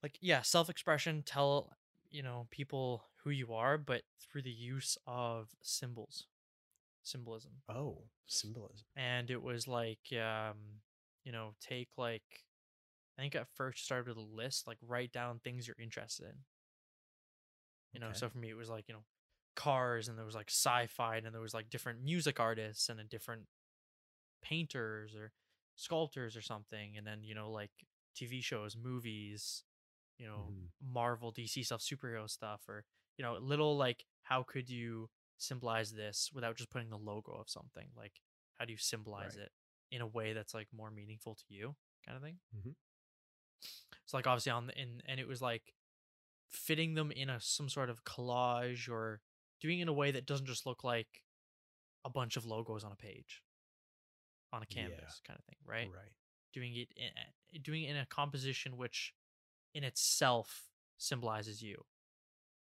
like 0.02 0.18
yeah, 0.20 0.42
self 0.42 0.68
expression. 0.68 1.22
Tell 1.24 1.70
you 2.10 2.22
know 2.22 2.46
people 2.50 3.04
who 3.24 3.30
you 3.30 3.54
are, 3.54 3.78
but 3.78 4.02
through 4.20 4.42
the 4.42 4.50
use 4.50 4.98
of 5.06 5.50
symbols, 5.62 6.26
symbolism 7.02 7.62
Oh, 7.68 8.06
symbolism. 8.26 8.86
and 8.96 9.30
it 9.30 9.40
was 9.42 9.66
like 9.66 10.12
um 10.12 10.80
you 11.24 11.32
know 11.32 11.54
take 11.60 11.88
like 11.96 12.22
i 13.18 13.22
think 13.22 13.34
at 13.34 13.48
first 13.54 13.84
started 13.84 14.08
with 14.08 14.18
a 14.18 14.20
list 14.36 14.66
like 14.66 14.78
write 14.82 15.12
down 15.12 15.40
things 15.40 15.66
you're 15.66 15.76
interested 15.80 16.26
in 16.26 16.36
you 17.92 18.00
know 18.00 18.10
Okay. 18.10 18.12
so 18.12 18.28
for 18.28 18.38
me 18.38 18.50
it 18.50 18.56
was 18.56 18.68
like 18.70 18.88
you 18.88 18.94
know 18.94 19.04
cars 19.54 20.08
and 20.08 20.16
there 20.18 20.24
was 20.24 20.34
like 20.34 20.48
sci-fi 20.50 21.16
and 21.16 21.26
there 21.34 21.40
was 21.40 21.54
like 21.54 21.68
different 21.68 22.02
music 22.02 22.40
artists 22.40 22.88
and 22.88 22.98
then 22.98 23.06
different 23.10 23.42
painters 24.42 25.14
or 25.14 25.32
sculptors 25.76 26.36
or 26.36 26.42
something 26.42 26.96
and 26.96 27.06
then 27.06 27.22
you 27.22 27.34
know 27.34 27.50
like 27.50 27.70
tv 28.16 28.42
shows 28.42 28.76
movies 28.76 29.64
you 30.18 30.26
know 30.26 30.52
Mhm. 30.52 30.72
marvel 30.82 31.32
dc 31.32 31.64
stuff 31.64 31.80
superhero 31.80 32.28
stuff 32.28 32.62
or 32.68 32.84
you 33.18 33.24
know 33.24 33.36
little 33.40 33.76
like 33.76 34.04
how 34.22 34.42
could 34.42 34.68
you 34.70 35.08
symbolize 35.42 35.92
this 35.92 36.30
without 36.32 36.56
just 36.56 36.70
putting 36.70 36.90
the 36.90 36.98
logo 36.98 37.32
of 37.32 37.48
something 37.50 37.88
like 37.96 38.20
how 38.58 38.64
do 38.64 38.72
you 38.72 38.78
symbolize 38.78 39.36
Right. 39.36 39.46
it 39.46 39.52
in 39.90 40.00
a 40.00 40.06
way 40.06 40.32
that's 40.32 40.54
like 40.54 40.68
more 40.72 40.90
meaningful 40.90 41.34
to 41.34 41.44
you 41.48 41.76
kind 42.06 42.16
of 42.16 42.22
thing 42.22 42.38
Mhm. 42.54 42.74
so 44.06 44.16
like 44.16 44.26
obviously 44.26 44.52
on 44.52 44.66
the 44.66 44.80
in 44.80 45.02
and 45.06 45.20
it 45.20 45.26
was 45.28 45.40
like 45.42 45.74
fitting 46.50 46.94
them 46.94 47.10
in 47.12 47.30
a 47.30 47.40
some 47.40 47.68
sort 47.68 47.90
of 47.90 48.04
collage 48.04 48.88
or 48.88 49.22
doing 49.60 49.78
it 49.78 49.82
in 49.82 49.88
a 49.88 49.92
way 49.92 50.10
that 50.10 50.26
doesn't 50.26 50.46
just 50.46 50.66
look 50.66 50.84
like 50.84 51.22
a 52.04 52.10
bunch 52.10 52.36
of 52.36 52.44
logos 52.44 52.84
on 52.84 52.92
a 52.92 52.96
page 52.96 53.42
on 54.52 54.62
a 54.62 54.66
Yeah. 54.68 54.88
canvas 54.88 55.20
kind 55.26 55.38
of 55.38 55.44
thing 55.46 55.56
right 55.64 55.90
Right. 55.92 56.12
doing 56.52 56.76
it 56.76 56.92
in, 56.96 57.62
doing 57.62 57.84
it 57.84 57.90
in 57.90 57.96
a 57.96 58.06
composition 58.06 58.76
which 58.76 59.14
in 59.74 59.84
itself 59.84 60.68
symbolizes 60.98 61.62
you 61.62 61.86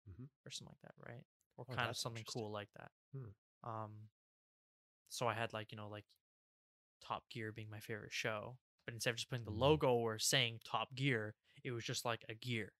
Mhm. 0.08 0.28
or 0.44 0.50
something 0.50 0.72
like 0.72 0.80
that 0.82 0.94
right 0.98 1.24
or 1.56 1.64
Oh, 1.70 1.74
kind 1.74 1.90
of 1.90 1.96
something 1.96 2.24
cool 2.26 2.50
like 2.50 2.68
that 2.76 2.90
Hmm. 3.14 3.68
um 3.68 3.90
so 5.08 5.26
i 5.26 5.34
had 5.34 5.52
like 5.52 5.72
you 5.72 5.76
know 5.78 5.88
like 5.88 6.04
top 7.06 7.28
gear 7.30 7.52
being 7.52 7.70
my 7.70 7.80
favorite 7.80 8.12
show 8.12 8.56
but 8.84 8.94
instead 8.94 9.10
of 9.10 9.16
just 9.16 9.28
putting 9.30 9.44
the 9.44 9.50
Mm. 9.50 9.58
logo 9.58 9.94
or 9.94 10.18
saying 10.18 10.60
top 10.64 10.94
gear 10.94 11.34
it 11.64 11.70
was 11.70 11.84
just 11.84 12.04
like 12.04 12.24
a 12.28 12.34
gear 12.34 12.72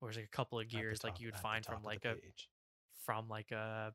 or 0.00 0.08
it 0.08 0.10
was 0.10 0.16
like 0.16 0.26
a 0.26 0.36
couple 0.36 0.58
of 0.58 0.68
gears 0.68 1.04
like 1.04 1.20
you 1.20 1.26
would 1.28 1.36
find 1.36 1.64
from 1.64 1.82
like 1.82 2.04
a 2.04 2.14
page. 2.14 2.48
from 3.04 3.28
like 3.28 3.50
a 3.50 3.92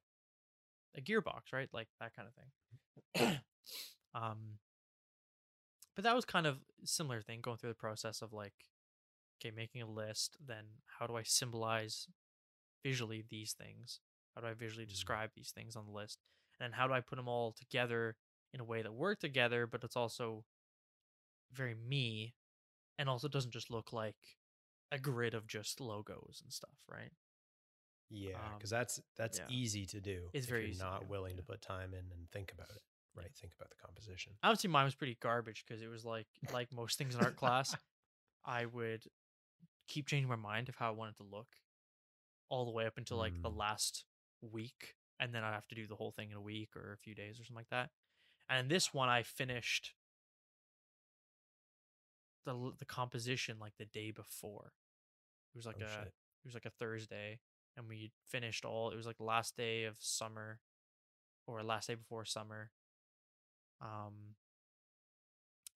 a 0.97 1.01
gearbox, 1.01 1.51
right? 1.51 1.67
Like 1.73 1.89
that 1.99 2.15
kind 2.15 2.27
of 2.27 2.33
thing. 2.35 3.39
um 4.15 4.59
but 5.95 6.03
that 6.03 6.15
was 6.15 6.25
kind 6.25 6.45
of 6.45 6.59
similar 6.83 7.21
thing 7.21 7.41
going 7.41 7.57
through 7.57 7.69
the 7.71 7.75
process 7.75 8.21
of 8.21 8.33
like 8.33 8.53
okay, 9.41 9.51
making 9.53 9.81
a 9.81 9.85
list, 9.89 10.37
then 10.45 10.65
how 10.99 11.07
do 11.07 11.15
I 11.15 11.23
symbolize 11.23 12.07
visually 12.85 13.23
these 13.29 13.53
things? 13.53 13.99
How 14.35 14.41
do 14.41 14.47
I 14.47 14.53
visually 14.53 14.85
Mm. 14.85 14.89
describe 14.89 15.31
these 15.35 15.51
things 15.51 15.75
on 15.75 15.85
the 15.85 15.91
list? 15.91 16.19
And 16.59 16.73
how 16.75 16.87
do 16.87 16.93
I 16.93 17.01
put 17.01 17.15
them 17.17 17.27
all 17.27 17.51
together 17.51 18.15
in 18.53 18.59
a 18.61 18.63
way 18.63 18.81
that 18.83 18.93
work 18.93 19.19
together, 19.19 19.67
but 19.67 19.83
it's 19.83 19.95
also 19.97 20.45
very 21.51 21.75
me 21.75 22.33
and 22.97 23.09
also 23.09 23.27
doesn't 23.27 23.51
just 23.51 23.71
look 23.71 23.91
like 23.93 24.15
a 24.91 24.99
grid 24.99 25.33
of 25.33 25.47
just 25.47 25.81
logos 25.81 26.41
and 26.43 26.51
stuff, 26.51 26.77
right? 26.87 27.11
Yeah, 28.09 28.33
Um, 28.35 28.53
because 28.57 28.69
that's 28.69 29.01
that's 29.17 29.39
yeah. 29.39 29.45
easy 29.49 29.85
to 29.87 29.99
do. 29.99 30.29
It's 30.33 30.45
if 30.45 30.51
very 30.51 30.61
you're 30.61 30.69
easy 30.71 30.83
not 30.83 31.07
willing 31.09 31.35
to 31.37 31.43
put 31.43 31.61
time 31.61 31.93
in 31.93 32.05
and 32.11 32.29
think 32.31 32.51
about 32.53 32.69
it. 32.69 32.81
Right, 33.15 33.33
think 33.41 33.53
about 33.59 33.69
the 33.69 33.77
composition. 33.77 34.33
Honestly, 34.43 34.69
mine 34.69 34.85
was 34.85 34.95
pretty 34.95 35.17
garbage 35.21 35.63
because 35.65 35.81
it 35.81 35.87
was 35.87 36.03
like 36.05 36.27
like 36.53 36.71
most 36.73 36.97
things 36.97 37.15
in 37.15 37.21
art 37.21 37.35
class, 37.43 37.75
I 38.45 38.65
would 38.65 39.03
keep 39.87 40.07
changing 40.07 40.29
my 40.29 40.35
mind 40.35 40.69
of 40.69 40.75
how 40.75 40.89
I 40.89 40.91
wanted 40.91 41.15
to 41.17 41.23
look, 41.23 41.47
all 42.49 42.65
the 42.65 42.71
way 42.71 42.85
up 42.85 42.97
until 42.97 43.17
like 43.17 43.41
the 43.41 43.49
Mm. 43.49 43.57
last 43.57 44.05
week, 44.41 44.95
and 45.19 45.33
then 45.33 45.43
I'd 45.43 45.53
have 45.53 45.67
to 45.67 45.75
do 45.75 45.87
the 45.87 45.95
whole 45.95 46.11
thing 46.11 46.31
in 46.31 46.37
a 46.37 46.41
week 46.41 46.75
or 46.75 46.93
a 46.93 46.97
few 46.97 47.15
days 47.15 47.39
or 47.39 47.43
something 47.43 47.55
like 47.55 47.69
that. 47.69 47.89
And 48.49 48.69
this 48.69 48.93
one, 48.93 49.09
I 49.09 49.23
finished 49.23 49.95
the 52.45 52.73
the 52.77 52.85
composition 52.85 53.57
like 53.59 53.73
the 53.77 53.85
day 53.85 54.11
before. 54.11 54.73
It 55.53 55.57
was 55.57 55.65
like 55.65 55.77
Oh, 55.81 55.85
a 55.85 55.89
shit. 55.89 56.07
it 56.07 56.45
was 56.45 56.53
like 56.53 56.65
a 56.65 56.69
Thursday, 56.71 57.39
and 57.75 57.87
we 57.87 58.11
finished 58.27 58.65
all. 58.65 58.91
It 58.91 58.95
was 58.95 59.07
like 59.07 59.17
the 59.17 59.23
last 59.23 59.55
day 59.57 59.85
of 59.85 59.97
summer, 59.99 60.59
or 61.47 61.63
last 61.63 61.87
day 61.87 61.95
before 61.95 62.25
summer. 62.25 62.71
Um, 63.81 64.35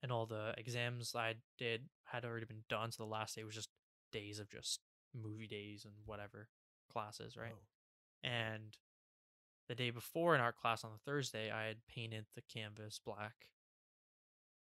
and 0.02 0.10
all 0.12 0.26
the 0.26 0.54
exams 0.56 1.14
I 1.14 1.34
did 1.58 1.88
had 2.04 2.24
already 2.24 2.46
been 2.46 2.64
done, 2.68 2.92
so 2.92 3.02
the 3.02 3.10
last 3.10 3.34
day 3.36 3.44
was 3.44 3.54
just 3.54 3.68
days 4.12 4.38
of 4.38 4.48
just 4.48 4.80
movie 5.14 5.46
days 5.48 5.84
and 5.84 5.94
whatever 6.06 6.48
classes, 6.90 7.36
right? 7.36 7.54
Oh, 7.54 8.28
And 8.28 8.76
the 9.68 9.74
day 9.74 9.90
before 9.90 10.34
in 10.34 10.40
art 10.40 10.56
class 10.56 10.84
on 10.84 10.90
the 10.92 11.10
Thursday, 11.10 11.50
I 11.50 11.66
had 11.66 11.76
painted 11.88 12.26
the 12.34 12.42
canvas 12.42 13.00
black. 13.04 13.48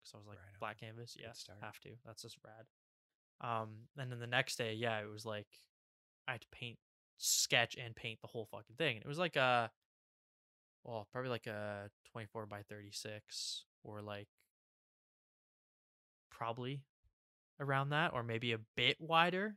Because 0.01 0.15
I 0.15 0.17
was 0.17 0.27
like, 0.27 0.37
Right 0.37 0.59
black 0.59 0.79
canvas? 0.79 1.15
Yeah, 1.19 1.27
have 1.61 1.79
to. 1.81 1.89
That's 2.05 2.23
just 2.23 2.37
rad. 2.43 2.65
Um, 3.39 3.69
and 3.97 4.11
then 4.11 4.19
the 4.19 4.27
next 4.27 4.57
day, 4.57 4.73
yeah, 4.73 4.99
it 4.99 5.09
was 5.11 5.25
like 5.25 5.47
I 6.27 6.33
had 6.33 6.41
to 6.41 6.47
paint, 6.51 6.77
sketch, 7.17 7.75
and 7.75 7.95
paint 7.95 8.21
the 8.21 8.27
whole 8.27 8.47
fucking 8.51 8.75
thing. 8.77 8.95
And 8.95 9.05
it 9.05 9.07
was 9.07 9.19
like 9.19 9.35
a, 9.35 9.69
well, 10.83 11.07
probably 11.11 11.29
like 11.29 11.47
a 11.47 11.89
24 12.11 12.47
by 12.47 12.63
36 12.63 13.65
or 13.83 14.01
like 14.01 14.27
probably 16.31 16.81
around 17.59 17.89
that, 17.89 18.13
or 18.13 18.23
maybe 18.23 18.53
a 18.53 18.59
bit 18.75 18.97
wider. 18.99 19.55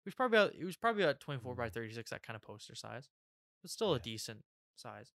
It 0.00 0.06
was 0.06 0.14
probably 0.14 0.38
about, 0.38 0.54
it 0.54 0.64
was 0.64 0.76
probably 0.76 1.02
about 1.02 1.20
24 1.20 1.54
by 1.54 1.68
Mm. 1.68 1.72
36, 1.74 2.10
that 2.10 2.22
kind 2.22 2.34
of 2.36 2.42
poster 2.42 2.74
size, 2.74 3.08
but 3.62 3.70
still 3.70 3.94
a 3.94 4.00
decent 4.00 4.44
size. 4.76 5.12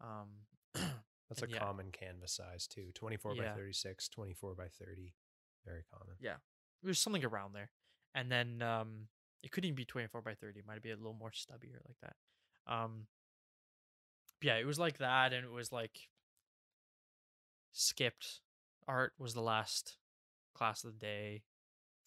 Um, 0.00 0.46
That's 1.28 1.42
a 1.42 1.48
yeah. 1.48 1.58
common 1.58 1.92
canvas 1.92 2.32
size 2.32 2.66
too. 2.66 2.90
24 2.94 3.36
Yeah. 3.36 3.50
by 3.50 3.54
36, 3.56 4.08
24 4.08 4.54
by 4.56 4.66
30. 4.68 5.14
Very 5.64 5.84
common. 5.92 6.16
Yeah. 6.20 6.36
it 6.82 6.86
was 6.88 6.98
something 6.98 7.24
around 7.24 7.52
there. 7.52 7.70
And 8.14 8.30
then 8.32 8.62
um 8.62 9.08
it 9.42 9.52
couldn't 9.52 9.68
even 9.68 9.76
be 9.76 9.84
24 9.84 10.22
by 10.22 10.34
30. 10.34 10.58
It 10.60 10.66
might 10.66 10.82
be 10.82 10.90
a 10.90 10.96
little 10.96 11.12
more 11.14 11.30
stubbier 11.30 11.78
like 11.86 11.98
that. 12.02 12.16
Um 12.66 13.06
yeah, 14.42 14.56
it 14.56 14.66
was 14.66 14.78
like 14.78 14.98
that 14.98 15.32
and 15.32 15.44
it 15.44 15.50
was 15.52 15.70
like 15.70 16.08
skipped 17.72 18.40
art 18.88 19.12
was 19.18 19.34
the 19.34 19.40
last 19.42 19.98
class 20.54 20.82
of 20.82 20.92
the 20.94 20.98
day, 20.98 21.42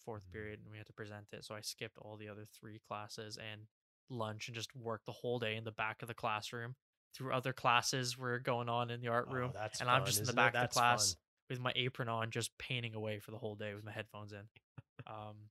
4th 0.04 0.24
Mhm. 0.26 0.30
period 0.30 0.60
and 0.60 0.70
we 0.70 0.78
had 0.78 0.86
to 0.86 0.92
present 0.92 1.28
it. 1.32 1.44
So 1.44 1.54
I 1.54 1.60
skipped 1.60 1.98
all 1.98 2.16
the 2.16 2.28
other 2.28 2.46
3 2.46 2.78
classes 2.78 3.36
and 3.38 3.66
lunch 4.10 4.48
and 4.48 4.54
just 4.54 4.74
worked 4.76 5.06
the 5.06 5.12
whole 5.12 5.38
day 5.38 5.56
in 5.56 5.64
the 5.64 5.72
back 5.72 6.02
of 6.02 6.08
the 6.08 6.14
classroom 6.14 6.76
through 7.14 7.32
other 7.32 7.52
classes 7.52 8.18
were 8.18 8.38
going 8.38 8.68
on 8.68 8.90
in 8.90 9.00
the 9.00 9.08
art 9.08 9.28
room 9.28 9.50
Oh, 9.50 9.52
that's 9.52 9.80
and 9.80 9.88
I'm 9.90 10.04
just 10.04 10.20
in 10.20 10.26
the 10.26 10.32
it? 10.34 10.34
back 10.34 10.54
of 10.54 10.60
the 10.60 10.66
That's 10.66 10.72
class 10.72 11.16
fun. 11.16 11.16
with 11.48 11.60
my 11.60 11.72
apron 11.76 12.08
on, 12.08 12.30
just 12.30 12.56
painting 12.58 12.94
away 12.94 13.18
for 13.20 13.30
the 13.30 13.38
whole 13.38 13.56
day 13.56 13.74
with 13.74 13.84
my 13.84 13.92
headphones 13.92 14.32
in. 14.32 14.48
Um, 15.06 15.50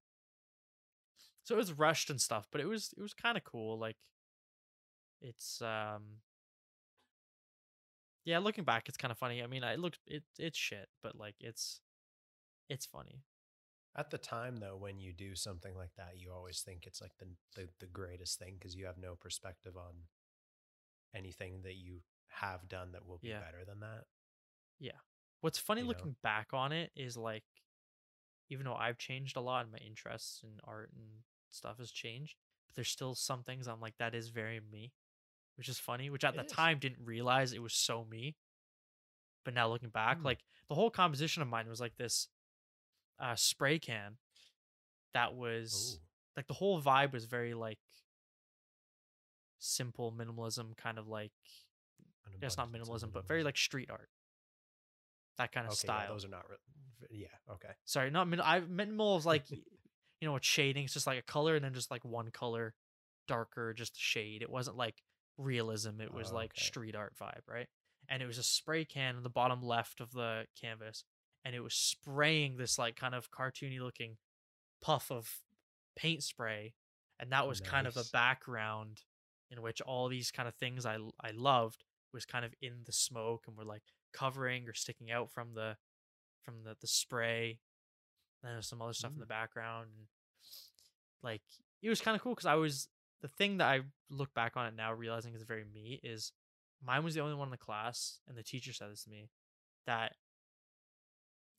so 1.43 1.55
it 1.55 1.57
was 1.57 1.73
rushed 1.73 2.09
and 2.09 2.21
stuff, 2.21 2.47
but 2.51 2.61
it 2.61 2.65
was 2.65 2.93
it 2.97 3.01
was 3.01 3.13
kind 3.13 3.37
of 3.37 3.43
cool. 3.43 3.77
Like, 3.77 3.97
it's 5.21 5.61
um, 5.61 6.21
yeah. 8.25 8.39
Looking 8.39 8.63
back, 8.63 8.87
it's 8.87 8.97
kind 8.97 9.11
of 9.11 9.17
funny. 9.17 9.41
I 9.43 9.47
mean, 9.47 9.63
I 9.63 9.75
looked 9.75 9.99
it 10.07 10.23
it's 10.37 10.57
shit, 10.57 10.89
but 11.01 11.15
like 11.15 11.35
it's 11.39 11.81
it's 12.69 12.85
funny. 12.85 13.23
At 13.95 14.09
the 14.09 14.17
time, 14.17 14.57
though, 14.57 14.75
when 14.75 14.99
you 14.99 15.13
do 15.13 15.35
something 15.35 15.75
like 15.75 15.93
that, 15.97 16.17
you 16.17 16.31
always 16.31 16.61
think 16.61 16.85
it's 16.87 17.01
like 17.01 17.11
the 17.19 17.27
the, 17.55 17.69
the 17.79 17.85
greatest 17.85 18.39
thing 18.39 18.55
because 18.57 18.75
you 18.75 18.85
have 18.85 18.97
no 18.97 19.15
perspective 19.15 19.77
on 19.77 19.93
anything 21.15 21.61
that 21.63 21.75
you 21.75 22.01
have 22.27 22.67
done 22.67 22.91
that 22.93 23.05
will 23.07 23.19
be 23.19 23.29
Yeah. 23.29 23.39
better 23.39 23.63
than 23.65 23.79
that. 23.81 24.05
Yeah. 24.79 24.97
What's 25.41 25.59
funny 25.59 25.81
You 25.81 25.87
know? 25.87 25.89
looking 25.89 26.15
back 26.23 26.47
on 26.53 26.71
it 26.71 26.91
is 26.95 27.15
like, 27.17 27.43
even 28.49 28.65
though 28.65 28.75
I've 28.75 28.97
changed 28.97 29.37
a 29.37 29.41
lot 29.41 29.63
and 29.63 29.71
my 29.71 29.77
interests 29.79 30.41
in 30.43 30.59
art 30.63 30.91
and 30.95 31.05
stuff 31.49 31.77
has 31.77 31.91
changed, 31.91 32.35
but 32.67 32.75
there's 32.75 32.89
still 32.89 33.13
some 33.13 33.43
things 33.43 33.67
I'm 33.67 33.79
like, 33.81 33.97
that 33.97 34.15
is 34.15 34.29
very 34.29 34.59
me, 34.71 34.91
which 35.55 35.69
is 35.69 35.77
funny, 35.79 36.09
which 36.09 36.23
at 36.23 36.33
It 36.33 36.37
the 36.37 36.43
is. 36.45 36.51
time 36.51 36.79
didn't 36.79 37.05
realize 37.05 37.53
it 37.53 37.61
was 37.61 37.73
so 37.73 38.05
me. 38.05 38.35
But 39.45 39.53
now 39.53 39.67
looking 39.69 39.89
back, 39.89 40.17
Hmm. 40.19 40.25
like 40.25 40.39
the 40.69 40.75
whole 40.75 40.89
composition 40.89 41.41
of 41.43 41.47
mine 41.49 41.67
was 41.67 41.81
like 41.81 41.95
this 41.97 42.27
uh, 43.23 43.35
spray 43.35 43.79
can 43.79 44.17
that 45.13 45.33
was 45.33 45.97
Ooh. 45.97 46.01
like 46.37 46.47
the 46.47 46.53
whole 46.53 46.81
vibe 46.81 47.13
was 47.13 47.25
very 47.25 47.53
like 47.53 47.79
simple 49.59 50.11
minimalism, 50.11 50.75
kind 50.75 50.97
of 50.97 51.07
like, 51.07 51.31
guess 52.41 52.57
not 52.57 52.71
minimalism, 52.71 53.11
but 53.13 53.27
very 53.27 53.43
like 53.43 53.57
street 53.57 53.89
art. 53.89 54.09
That 55.37 55.51
kind 55.51 55.65
of 55.65 55.71
okay, 55.71 55.87
style. 55.87 56.01
Yeah, 56.03 56.13
those 56.13 56.25
are 56.25 56.29
not. 56.29 56.45
Re- 56.49 57.07
yeah. 57.09 57.53
Okay. 57.53 57.73
sorry, 57.85 58.09
not 58.11 58.27
min- 58.27 58.41
I 58.41 58.59
minimal 58.59 59.17
is 59.17 59.25
like 59.25 59.45
you 59.49 60.29
know, 60.29 60.35
it's 60.35 60.47
shading. 60.47 60.85
It's 60.85 60.93
just 60.93 61.07
like 61.07 61.19
a 61.19 61.23
color 61.23 61.55
and 61.55 61.65
then 61.65 61.73
just 61.73 61.91
like 61.91 62.05
one 62.05 62.31
color 62.31 62.73
darker, 63.27 63.73
just 63.73 63.99
shade. 63.99 64.41
It 64.41 64.49
wasn't 64.49 64.77
like 64.77 65.01
realism. 65.37 66.01
It 66.01 66.13
was 66.13 66.31
Oh, 66.31 66.35
like 66.35 66.51
okay. 66.51 66.63
street 66.63 66.95
art 66.95 67.13
vibe, 67.21 67.41
right? 67.47 67.67
And 68.09 68.21
it 68.21 68.25
was 68.25 68.37
a 68.37 68.43
spray 68.43 68.85
can 68.85 69.15
in 69.17 69.23
the 69.23 69.29
bottom 69.29 69.61
left 69.61 70.01
of 70.01 70.11
the 70.11 70.45
canvas, 70.59 71.03
and 71.45 71.55
it 71.55 71.61
was 71.61 71.73
spraying 71.73 72.57
this 72.57 72.77
like 72.79 72.95
kind 72.95 73.13
of 73.15 73.29
cartoony 73.31 73.79
looking 73.79 74.17
puff 74.81 75.11
of 75.11 75.39
paint 75.95 76.23
spray, 76.23 76.73
and 77.19 77.31
that 77.31 77.47
was 77.47 77.59
kind 77.61 77.87
of 77.87 77.95
a 77.97 78.03
background 78.11 79.01
in 79.51 79.61
which 79.61 79.81
all 79.81 80.07
these 80.09 80.31
kind 80.31 80.47
of 80.47 80.55
things 80.55 80.85
I 80.85 80.97
I 81.21 81.31
loved 81.31 81.83
was 82.13 82.25
kind 82.25 82.45
of 82.45 82.53
in 82.61 82.83
the 82.85 82.91
smoke 82.91 83.45
and 83.47 83.57
were 83.57 83.65
like 83.65 83.83
covering 84.13 84.67
or 84.67 84.73
sticking 84.73 85.11
out 85.11 85.31
from 85.31 85.53
the 85.53 85.77
from 86.43 86.63
the 86.63 86.75
the 86.79 86.87
spray. 86.87 87.59
Then 88.41 88.53
there's 88.53 88.67
some 88.67 88.81
other 88.81 88.93
stuff 88.93 89.11
in 89.11 89.17
Mm. 89.17 89.21
the 89.21 89.25
background. 89.27 89.89
And, 89.97 90.07
like 91.23 91.41
it 91.81 91.89
was 91.89 92.01
kind 92.01 92.15
of 92.15 92.21
cool 92.21 92.33
because 92.33 92.45
I 92.45 92.55
was 92.55 92.87
the 93.21 93.27
thing 93.27 93.57
that 93.57 93.67
I 93.67 93.81
look 94.09 94.33
back 94.33 94.57
on 94.57 94.65
it 94.67 94.75
now 94.75 94.91
realizing 94.93 95.33
is 95.33 95.43
very 95.43 95.63
me 95.73 95.99
is 96.03 96.31
mine 96.85 97.03
was 97.03 97.13
the 97.15 97.21
only 97.21 97.35
one 97.35 97.47
in 97.47 97.51
the 97.51 97.57
class 97.57 98.19
and 98.27 98.37
the 98.37 98.43
teacher 98.43 98.73
said 98.73 98.91
this 98.91 99.05
to 99.05 99.09
me 99.09 99.29
that 99.85 100.15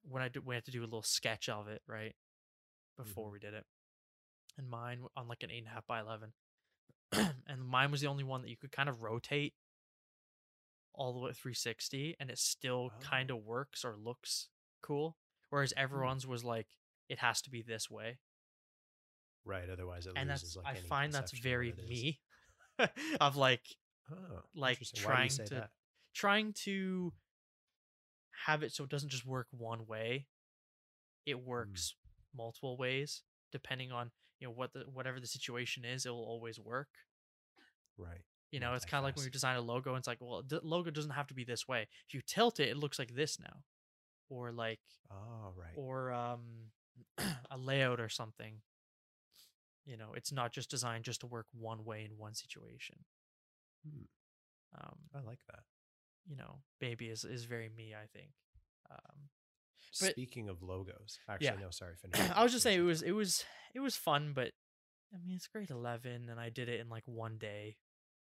when 0.04 0.22
I 0.22 0.28
did 0.28 0.44
we 0.44 0.54
had 0.54 0.64
to 0.66 0.70
do 0.70 0.80
a 0.82 0.84
little 0.84 1.02
sketch 1.02 1.48
of 1.48 1.68
it 1.68 1.82
right 1.86 2.14
before 2.96 3.28
Mhm. 3.28 3.32
we 3.32 3.38
did 3.40 3.54
it 3.54 3.64
and 4.56 4.68
mine 4.68 5.04
on 5.16 5.26
like 5.28 5.42
an 5.42 5.50
eight 5.50 5.58
and 5.58 5.66
a 5.66 5.70
half 5.70 5.86
by 5.86 6.00
eleven 6.00 6.32
and 7.12 7.64
mine 7.66 7.90
was 7.90 8.00
the 8.00 8.06
only 8.06 8.24
one 8.24 8.42
that 8.42 8.48
you 8.50 8.56
could 8.56 8.72
kind 8.72 8.88
of 8.88 9.02
rotate 9.02 9.54
all 10.94 11.12
the 11.12 11.18
way 11.18 11.32
360 11.32 12.14
and 12.20 12.30
it 12.30 12.38
still 12.38 12.90
kind 13.00 13.30
Oh. 13.30 13.36
of 13.38 13.44
works 13.44 13.84
or 13.84 13.96
looks 13.96 14.48
cool 14.82 15.16
whereas 15.50 15.72
everyone's 15.76 16.26
was 16.26 16.44
like 16.44 16.68
it 17.08 17.18
has 17.18 17.40
to 17.42 17.50
be 17.50 17.62
this 17.62 17.90
way 17.90 18.18
Right. 19.46 19.68
Otherwise, 19.68 20.06
it 20.06 20.14
and 20.16 20.30
loses 20.30 20.54
that's 20.54 20.64
like 20.64 20.76
i 20.78 20.80
find 20.80 21.12
that's 21.12 21.32
very 21.38 21.72
me 21.72 22.20
of 23.20 23.36
like 23.36 23.66
Oh, 24.10 24.42
like, 24.54 24.72
interesting. 24.76 25.02
Why 25.02 25.26
do 25.28 25.34
trying 25.34 25.46
to- 25.48 25.54
that? 25.54 25.70
trying 26.14 26.52
to 26.64 27.12
have 28.46 28.62
it 28.62 28.72
so 28.72 28.84
it 28.84 28.90
doesn't 28.90 29.10
just 29.10 29.26
work 29.26 29.46
one 29.50 29.86
way 29.86 30.26
it 31.26 31.34
Hmm. 31.34 31.44
works 31.44 31.94
multiple 32.36 32.76
ways 32.76 33.22
depending 33.52 33.92
on 33.92 34.10
you 34.40 34.46
know 34.46 34.52
what 34.52 34.72
the 34.72 34.80
whatever 34.92 35.20
the 35.20 35.26
situation 35.26 35.84
is 35.84 36.04
it 36.06 36.10
will 36.10 36.24
always 36.24 36.58
work 36.58 36.88
Right. 37.96 38.22
you 38.50 38.58
know 38.60 38.74
it's 38.74 38.84
kind 38.84 38.98
of 38.98 39.04
like 39.04 39.16
when 39.16 39.24
you 39.24 39.30
design 39.30 39.56
a 39.56 39.60
logo 39.60 39.90
and 39.90 39.98
it's 39.98 40.08
like 40.08 40.18
well 40.20 40.42
the 40.46 40.60
logo 40.62 40.90
doesn't 40.90 41.12
have 41.12 41.28
to 41.28 41.34
be 41.34 41.44
this 41.44 41.66
way 41.68 41.86
if 42.08 42.14
you 42.14 42.20
tilt 42.26 42.58
it 42.60 42.68
it 42.68 42.76
looks 42.76 42.98
like 42.98 43.14
this 43.14 43.38
now 43.38 43.62
or 44.28 44.50
like 44.52 44.80
Oh, 45.10 45.52
right. 45.56 45.76
or 45.76 46.12
um 46.12 46.40
a 47.50 47.56
layout 47.56 48.00
or 48.00 48.08
something 48.08 48.60
you 49.86 49.96
know 49.96 50.12
it's 50.14 50.32
not 50.32 50.52
just 50.52 50.70
designed 50.70 51.04
just 51.04 51.20
to 51.20 51.26
work 51.26 51.46
one 51.52 51.84
way 51.84 52.04
in 52.04 52.16
one 52.18 52.34
situation 52.34 52.96
Hmm. 53.86 54.04
um 54.80 54.96
I 55.14 55.20
like 55.20 55.40
that. 55.48 55.60
You 56.26 56.36
know 56.36 56.60
baby 56.80 57.08
is 57.08 57.24
is 57.24 57.44
very 57.44 57.68
me 57.68 57.94
i 57.94 58.06
think 58.12 58.32
um 58.90 59.28
But- 60.00 60.10
Speaking 60.12 60.48
of 60.48 60.60
logos, 60.62 61.20
actually, 61.28 61.46
Yeah. 61.46 61.54
no, 61.66 61.70
sorry, 61.70 61.94
finish. 62.02 62.18
I 62.18 62.42
was 62.42 62.50
just 62.50 62.64
saying 62.64 62.80
it 62.80 62.82
was 62.82 63.02
it 63.02 63.12
was 63.12 63.44
it 63.74 63.80
was 63.80 63.94
fun, 63.96 64.32
but 64.34 64.50
I 65.14 65.18
mean 65.18 65.36
it's 65.36 65.46
grade 65.46 65.70
eleven, 65.70 66.28
and 66.28 66.40
I 66.40 66.48
did 66.50 66.68
it 66.68 66.80
in 66.80 66.88
like 66.88 67.04
one 67.06 67.38
day, 67.38 67.76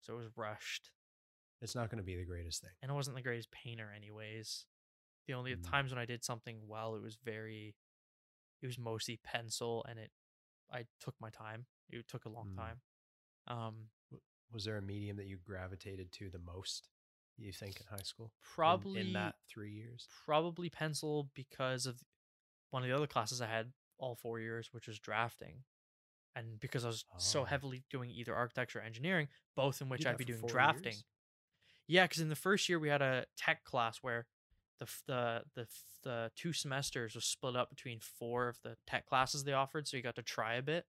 so 0.02 0.12
it 0.14 0.18
was 0.18 0.28
rushed, 0.36 0.90
It's 1.62 1.74
not 1.74 1.88
going 1.88 1.98
to 1.98 2.04
be 2.04 2.16
the 2.16 2.24
greatest 2.26 2.60
thing. 2.60 2.72
and 2.82 2.90
I 2.90 2.94
wasn't 2.94 3.16
the 3.16 3.22
greatest 3.22 3.50
painter 3.50 3.90
anyways. 3.96 4.66
The 5.26 5.32
only 5.34 5.54
Mm. 5.56 5.62
times 5.70 5.90
when 5.90 5.98
I 5.98 6.04
did 6.04 6.22
something 6.22 6.68
well, 6.68 6.96
it 6.96 7.02
was 7.02 7.16
very, 7.16 7.74
it 8.60 8.66
was 8.66 8.76
mostly 8.78 9.16
pencil, 9.24 9.82
and 9.88 9.98
it, 9.98 10.10
I 10.70 10.84
took 11.00 11.14
my 11.18 11.30
time. 11.30 11.64
It 11.88 12.06
took 12.08 12.26
a 12.26 12.28
long 12.28 12.50
Mm. 12.50 12.56
time. 12.56 12.82
Um, 13.46 13.90
Was 14.52 14.64
there 14.64 14.76
a 14.76 14.82
medium 14.82 15.16
that 15.16 15.26
you 15.26 15.38
gravitated 15.38 16.12
to 16.12 16.28
the 16.28 16.38
most? 16.38 16.90
You 17.36 17.52
think 17.52 17.80
in 17.80 17.86
high 17.90 18.02
school? 18.04 18.32
Probably 18.42 19.00
in, 19.00 19.12
that 19.14 19.34
three 19.48 19.72
years. 19.72 20.06
probably 20.24 20.70
pencil 20.70 21.30
because 21.34 21.86
of 21.86 22.00
one 22.70 22.82
of 22.82 22.88
the 22.88 22.94
other 22.94 23.06
classes 23.08 23.40
I 23.40 23.46
had 23.48 23.72
all 23.98 24.14
four 24.14 24.38
years, 24.40 24.68
which 24.72 24.86
was 24.86 24.98
drafting. 24.98 25.64
And 26.36 26.58
because 26.60 26.84
I 26.84 26.88
was 26.88 27.04
so 27.18 27.42
Oh. 27.42 27.44
heavily 27.44 27.82
doing 27.90 28.10
either 28.10 28.34
architecture 28.34 28.78
or 28.78 28.82
engineering, 28.82 29.28
both 29.56 29.80
in 29.80 29.88
which 29.88 30.06
I'd 30.06 30.16
be 30.16 30.24
doing 30.24 30.42
drafting. 30.46 30.92
years? 30.94 31.04
Yeah, 31.86 32.04
because 32.04 32.20
in 32.22 32.28
the 32.28 32.36
first 32.36 32.68
year 32.68 32.78
we 32.78 32.88
had 32.88 33.02
a 33.02 33.26
tech 33.36 33.64
class 33.64 33.98
where 33.98 34.26
the 34.80 34.86
the 35.06 35.44
the 35.54 35.66
the 36.02 36.30
two 36.36 36.52
semesters 36.52 37.14
was 37.14 37.24
split 37.24 37.56
up 37.56 37.70
between 37.70 38.00
four 38.00 38.48
of 38.48 38.58
the 38.62 38.76
tech 38.86 39.06
classes 39.06 39.44
they 39.44 39.52
offered, 39.52 39.86
so 39.86 39.96
you 39.96 40.02
got 40.02 40.16
to 40.16 40.22
try 40.22 40.54
a 40.54 40.62
bit. 40.62 40.86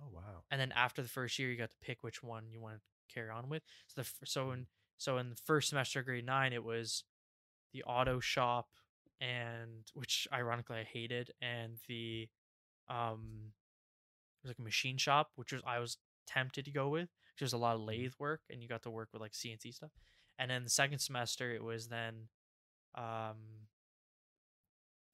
Oh 0.00 0.08
wow. 0.12 0.44
And 0.50 0.60
then 0.60 0.72
after 0.72 1.02
the 1.02 1.08
first 1.08 1.38
year, 1.38 1.50
you 1.50 1.56
got 1.56 1.70
to 1.70 1.76
pick 1.86 2.02
which 2.02 2.22
one 2.22 2.50
you 2.50 2.60
want 2.60 2.76
to 2.76 2.80
carry 3.14 3.30
on 3.30 3.48
with. 3.48 3.62
So 3.88 4.02
the 4.02 4.26
so 4.26 4.46
Mm. 4.46 4.54
in 4.54 4.66
so 5.02 5.18
in 5.18 5.30
the 5.30 5.36
first 5.44 5.68
semester 5.68 5.98
of 5.98 6.06
grade 6.06 6.24
nine, 6.24 6.52
it 6.52 6.62
was 6.62 7.02
the 7.72 7.82
auto 7.82 8.20
shop 8.20 8.68
and 9.20 9.90
which 9.94 10.28
ironically 10.32 10.76
I 10.78 10.84
hated, 10.84 11.32
and 11.40 11.78
the 11.88 12.28
um 12.88 13.52
it 14.42 14.46
was 14.46 14.50
like 14.50 14.58
a 14.60 14.62
machine 14.62 14.98
shop, 14.98 15.30
which 15.34 15.52
was 15.52 15.60
I 15.66 15.80
was 15.80 15.98
tempted 16.26 16.64
to 16.66 16.70
go 16.70 16.88
with 16.88 17.08
because 17.34 17.50
there's 17.50 17.52
a 17.52 17.58
lot 17.58 17.74
of 17.74 17.80
lathe 17.80 18.12
work 18.20 18.42
and 18.48 18.62
you 18.62 18.68
got 18.68 18.82
to 18.84 18.90
work 18.90 19.08
with 19.12 19.20
like 19.20 19.32
CNC 19.32 19.74
stuff. 19.74 19.90
And 20.38 20.48
then 20.48 20.62
the 20.62 20.70
second 20.70 21.00
semester, 21.00 21.52
it 21.52 21.64
was 21.64 21.88
then 21.88 22.28
um 22.94 23.36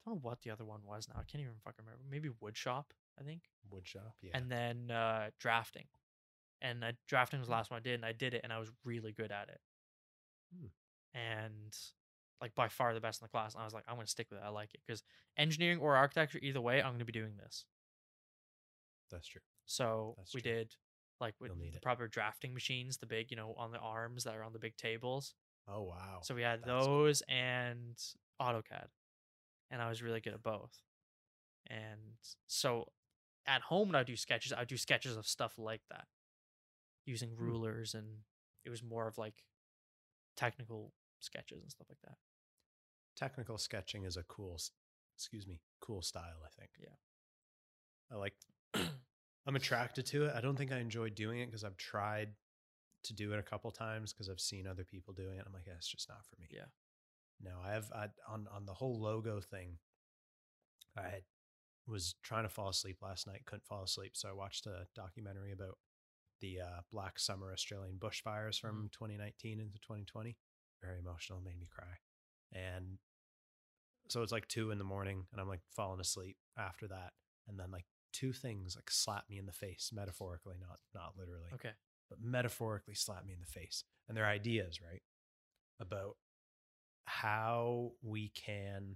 I 0.05 0.11
don't 0.11 0.15
know 0.15 0.19
what 0.21 0.43
the 0.43 0.51
other 0.51 0.65
one 0.65 0.81
was 0.85 1.07
now. 1.07 1.15
I 1.19 1.23
can't 1.23 1.41
even 1.41 1.55
fucking 1.63 1.83
remember. 1.83 2.03
Maybe 2.09 2.29
wood 2.39 2.55
shop, 2.55 2.93
I 3.19 3.23
think 3.23 3.41
Wood 3.71 3.87
shop. 3.87 4.15
Yeah. 4.21 4.31
and 4.35 4.51
then 4.51 4.91
uh, 4.91 5.29
drafting. 5.39 5.85
And 6.61 6.83
uh, 6.83 6.91
drafting 7.07 7.39
was 7.39 7.47
the 7.47 7.53
last 7.53 7.71
one 7.71 7.77
I 7.79 7.81
did, 7.81 7.93
and 7.95 8.05
I 8.05 8.11
did 8.11 8.33
it, 8.33 8.41
and 8.43 8.51
I 8.51 8.59
was 8.59 8.69
really 8.83 9.13
good 9.13 9.31
at 9.31 9.49
it. 9.49 9.61
Hmm. 10.53 10.67
And 11.13 11.75
like 12.41 12.55
by 12.55 12.67
far 12.69 12.93
the 12.93 13.01
best 13.01 13.21
in 13.21 13.25
the 13.25 13.29
class. 13.29 13.53
And 13.53 13.61
I 13.61 13.65
was 13.65 13.73
like, 13.73 13.83
I'm 13.87 13.95
gonna 13.95 14.07
stick 14.07 14.27
with 14.29 14.39
it. 14.39 14.45
I 14.45 14.49
like 14.49 14.73
it 14.73 14.81
because 14.85 15.03
engineering 15.37 15.79
or 15.79 15.95
architecture, 15.95 16.39
either 16.41 16.61
way, 16.61 16.81
I'm 16.81 16.93
gonna 16.93 17.05
be 17.05 17.11
doing 17.11 17.33
this. 17.37 17.65
That's 19.11 19.27
true. 19.27 19.41
So 19.65 20.15
That's 20.17 20.33
we 20.33 20.41
true. 20.41 20.51
did 20.51 20.75
like 21.19 21.35
with 21.39 21.51
the 21.59 21.77
it. 21.77 21.81
proper 21.81 22.07
drafting 22.07 22.53
machines, 22.53 22.97
the 22.97 23.05
big, 23.05 23.31
you 23.31 23.37
know, 23.37 23.53
on 23.57 23.71
the 23.71 23.79
arms 23.79 24.23
that 24.23 24.35
are 24.35 24.43
on 24.43 24.53
the 24.53 24.59
big 24.59 24.77
tables. 24.77 25.33
Oh 25.67 25.83
wow. 25.83 26.19
So 26.23 26.33
we 26.33 26.41
had 26.41 26.61
That's 26.63 26.85
cool. 26.85 27.03
those 27.03 27.23
and 27.27 27.97
AutoCAD. 28.41 28.87
And 29.71 29.81
I 29.81 29.89
was 29.89 30.01
really 30.01 30.19
good 30.21 30.33
at 30.33 30.41
both. 30.41 30.81
And 31.67 31.99
so 32.47 32.87
at 33.45 33.61
home 33.61 33.89
when 33.89 33.95
I 33.95 34.03
do 34.03 34.15
sketches, 34.15 34.53
I 34.53 34.63
do 34.63 34.77
sketches 34.77 35.17
of 35.17 35.27
stuff 35.27 35.53
like 35.57 35.81
that. 35.89 36.07
Using 37.05 37.35
Hmm. 37.37 37.45
rulers 37.45 37.93
and 37.93 38.05
it 38.65 38.69
was 38.69 38.83
more 38.83 39.07
of 39.07 39.17
like 39.17 39.43
technical 40.39 40.93
sketches 41.19 41.61
and 41.61 41.69
stuff 41.69 41.87
like 41.89 41.99
that. 42.05 42.15
technical 43.17 43.57
sketching 43.57 44.05
is 44.05 44.15
a 44.15 44.23
cool 44.23 44.57
excuse 45.17 45.45
me 45.45 45.59
cool 45.81 46.01
style 46.01 46.39
i 46.45 46.49
think 46.57 46.69
Yeah. 46.81 46.95
i 48.11 48.15
like 48.15 48.33
i'm 49.45 49.55
attracted 49.57 50.05
to 50.07 50.25
it 50.27 50.33
i 50.35 50.39
don't 50.39 50.55
think 50.55 50.71
i 50.71 50.79
enjoy 50.79 51.09
doing 51.09 51.39
it 51.39 51.47
because 51.47 51.65
i've 51.65 51.75
tried 51.77 52.29
to 53.03 53.13
do 53.13 53.33
it 53.33 53.39
a 53.39 53.43
couple 53.43 53.69
times 53.71 54.13
because 54.13 54.29
i've 54.29 54.39
seen 54.39 54.65
other 54.65 54.85
people 54.85 55.13
doing 55.13 55.37
it 55.39 55.43
i'm 55.45 55.51
like 55.53 55.67
yeah, 55.67 55.73
it's 55.75 55.87
just 55.87 56.07
not 56.07 56.25
for 56.25 56.39
me 56.39 56.47
Yeah. 56.49 56.69
no 57.41 57.57
i 57.65 57.71
have 57.73 57.91
I, 57.93 58.07
on 58.33 58.47
on 58.55 58.65
the 58.65 58.73
whole 58.73 58.97
logo 59.01 59.41
thing 59.41 59.77
i 60.97 61.01
had, 61.03 61.23
was 61.85 62.15
trying 62.23 62.43
to 62.43 62.49
fall 62.49 62.69
asleep 62.69 62.97
last 63.01 63.27
night 63.27 63.41
couldn't 63.45 63.65
fall 63.67 63.83
asleep 63.83 64.11
so 64.15 64.29
i 64.29 64.31
watched 64.33 64.65
a 64.67 64.87
documentary 64.95 65.51
about 65.51 65.77
the 66.41 66.59
uh, 66.61 66.81
black 66.91 67.19
summer 67.19 67.51
australian 67.53 67.97
bushfires 67.97 68.59
from 68.59 68.89
2019 68.93 69.59
into 69.59 69.79
2020 69.79 70.35
very 70.81 70.97
emotional 70.99 71.41
made 71.41 71.59
me 71.59 71.67
cry. 71.69 71.97
And 72.53 72.97
so 74.07 74.21
it's 74.23 74.31
like 74.31 74.47
two 74.47 74.71
in 74.71 74.77
the 74.79 74.83
morning 74.83 75.25
and 75.31 75.39
i'm 75.41 75.47
like 75.47 75.61
falling 75.75 75.99
asleep 75.99 76.37
after 76.57 76.87
that 76.87 77.11
and 77.47 77.59
then 77.59 77.69
like 77.71 77.85
two 78.13 78.33
things 78.33 78.75
like 78.75 78.89
slap 78.89 79.25
me 79.29 79.37
in 79.37 79.45
the 79.45 79.51
face 79.51 79.91
metaphorically 79.93 80.55
not 80.59 80.79
not 80.95 81.13
literally 81.17 81.49
Okay. 81.53 81.69
but 82.09 82.19
metaphorically 82.21 82.95
slap 82.95 83.23
me 83.25 83.33
in 83.33 83.39
the 83.39 83.45
face 83.45 83.83
and 84.07 84.17
their 84.17 84.25
ideas 84.25 84.79
right 84.81 85.03
about 85.79 86.15
how 87.05 87.91
we 88.01 88.29
can 88.29 88.95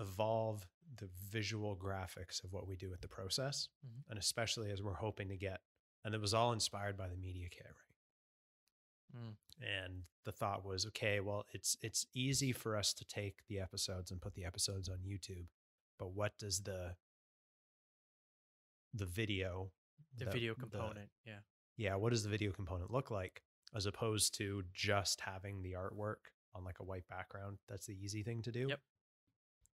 evolve 0.00 0.66
the 0.96 1.08
visual 1.30 1.76
graphics 1.76 2.42
of 2.44 2.52
what 2.52 2.66
we 2.66 2.76
do 2.76 2.88
with 2.90 3.00
the 3.00 3.08
process 3.08 3.68
Mhm. 3.86 4.04
and 4.10 4.18
especially 4.18 4.70
as 4.70 4.82
we're 4.82 4.94
hoping 4.94 5.28
to 5.28 5.36
get 5.36 5.60
and 6.04 6.14
it 6.14 6.20
was 6.20 6.32
all 6.34 6.52
inspired 6.52 6.96
by 6.96 7.08
the 7.08 7.16
media 7.16 7.48
kit 7.48 7.66
right 7.66 7.94
Mm. 9.16 9.36
and 9.60 10.04
the 10.24 10.32
thought 10.32 10.64
was 10.64 10.84
okay 10.86 11.20
well 11.20 11.46
it's 11.52 11.76
it's 11.80 12.06
easy 12.12 12.52
for 12.52 12.76
us 12.76 12.92
to 12.94 13.04
take 13.06 13.46
the 13.46 13.58
episodes 13.58 14.10
and 14.10 14.20
put 14.20 14.34
the 14.34 14.44
episodes 14.44 14.88
on 14.88 14.98
youtube 15.00 15.48
but 15.98 16.08
what 16.08 16.36
does 16.38 16.62
the 16.62 16.96
the 18.94 19.06
video 19.06 19.72
The 20.16 20.24
that- 20.26 20.32
video 20.34 20.54
the- 20.54 20.60
component. 20.60 21.10
yeah. 21.24 21.40
yeah 21.76 21.94
what 21.94 22.10
does 22.10 22.22
the 22.22 22.28
video 22.30 22.52
component 22.52 22.90
look 22.90 23.10
like 23.10 23.42
as 23.74 23.86
opposed 23.86 24.34
to 24.34 24.62
just 24.72 25.20
having 25.22 25.62
the 25.62 25.72
artwork 25.72 26.32
on 26.54 26.64
like 26.64 26.78
a 26.80 26.84
white 26.84 27.06
background 27.08 27.58
that's 27.68 27.86
the 27.86 27.94
easy 28.02 28.22
thing 28.22 28.42
to 28.42 28.52
do 28.52 28.68
Yep. 28.68 28.80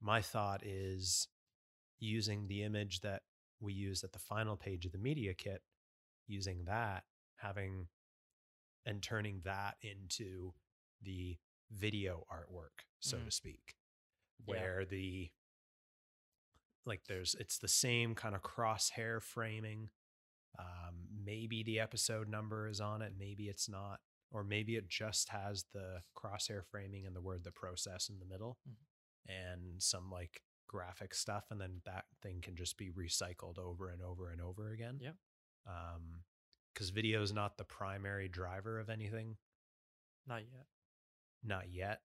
My 0.05 0.21
thought 0.21 0.61
is 0.65 1.29
using 1.99 2.47
the 2.47 2.63
image 2.63 3.01
that 3.01 3.23
we 3.61 3.73
used 3.73 4.05
at 4.05 4.13
the 4.13 4.19
final 4.19 4.57
page 4.57 4.85
of 4.85 4.93
the 4.93 4.99
media 4.99 5.33
kit 5.35 5.63
using 6.27 6.65
that 6.67 7.05
having 7.37 7.89
and 8.85 9.03
turning 9.03 9.41
that 9.45 9.77
into 9.81 10.53
the 11.03 11.37
video 11.71 12.27
artwork 12.31 12.85
so 13.01 13.17
Mm. 13.17 13.25
to 13.25 13.31
speak 13.31 13.75
Yeah. 14.41 14.45
where 14.47 14.85
the 14.85 15.33
like 16.85 17.05
there's 17.07 17.35
it's 17.41 17.59
the 17.59 17.69
same 17.69 18.15
kind 18.15 18.35
of 18.35 18.43
crosshair 18.43 19.23
framing 19.23 19.91
um, 20.59 21.09
maybe 21.25 21.63
the 21.63 21.81
episode 21.81 22.29
number 22.29 22.69
is 22.69 22.81
on 22.81 23.01
it 23.03 23.15
maybe 23.19 23.49
it's 23.49 23.69
not 23.69 24.01
or 24.31 24.45
maybe 24.45 24.77
it 24.77 24.89
just 24.89 25.31
has 25.31 25.65
the 25.73 26.03
crosshair 26.15 26.63
framing 26.65 27.07
and 27.07 27.17
the 27.17 27.21
word 27.23 27.43
the 27.45 27.51
process 27.53 28.09
in 28.11 28.19
the 28.19 28.27
middle 28.27 28.59
Mhm. 28.69 28.75
And 29.29 29.83
some 29.83 30.11
like 30.11 30.43
graphic 30.69 31.15
stuff 31.15 31.45
and 31.51 31.61
then 31.61 31.81
that 31.85 32.05
thing 32.23 32.41
can 32.41 32.57
just 32.57 32.77
be 32.77 32.91
recycled 32.91 33.59
over 33.59 33.91
and 33.91 34.03
over 34.03 34.31
and 34.31 34.41
over 34.41 34.73
again 34.73 34.99
yeah 35.01 35.11
um 35.67 36.23
because 36.73 36.91
video 36.91 37.23
is 37.23 37.33
not 37.33 37.57
the 37.57 37.65
primary 37.65 38.29
driver 38.29 38.81
of 38.81 38.91
anything 38.91 39.37
Not 40.27 40.43
yet. 40.43 40.67
not 41.45 41.71
yet 41.71 42.01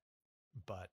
but 0.65 0.89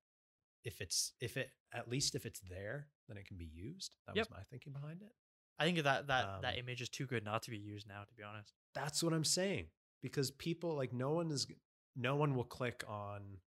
if 0.65 0.81
it's 0.81 1.13
if 1.21 1.37
it 1.37 1.51
at 1.73 1.89
least 1.89 2.15
if 2.15 2.25
it's 2.25 2.41
there 2.49 2.89
then 3.09 3.17
it 3.19 3.27
can 3.27 3.37
be 3.37 3.51
used 3.53 3.97
that 4.07 4.17
Yep. 4.17 4.29
was 4.31 4.37
my 4.39 4.43
thinking 4.45 4.73
behind 4.73 5.03
it 5.03 5.13
I 5.59 5.65
think 5.65 5.77
that 5.79 6.07
that 6.09 6.43
that 6.43 6.55
Um, 6.55 6.59
image 6.61 6.81
is 6.83 6.89
too 6.89 7.07
good 7.07 7.25
not 7.25 7.43
to 7.45 7.51
be 7.51 7.57
used 7.59 7.87
now. 7.89 8.05
To 8.05 8.15
be 8.15 8.23
honest. 8.23 8.53
that's 8.75 9.03
what 9.03 9.13
i'm 9.13 9.25
saying 9.25 9.67
because 10.03 10.31
people 10.31 10.75
like 10.77 10.93
no 10.93 11.13
one 11.13 11.31
is 11.31 11.47
no 11.95 12.17
one 12.17 12.35
will 12.35 12.45
click 12.45 12.85
on 12.89 13.39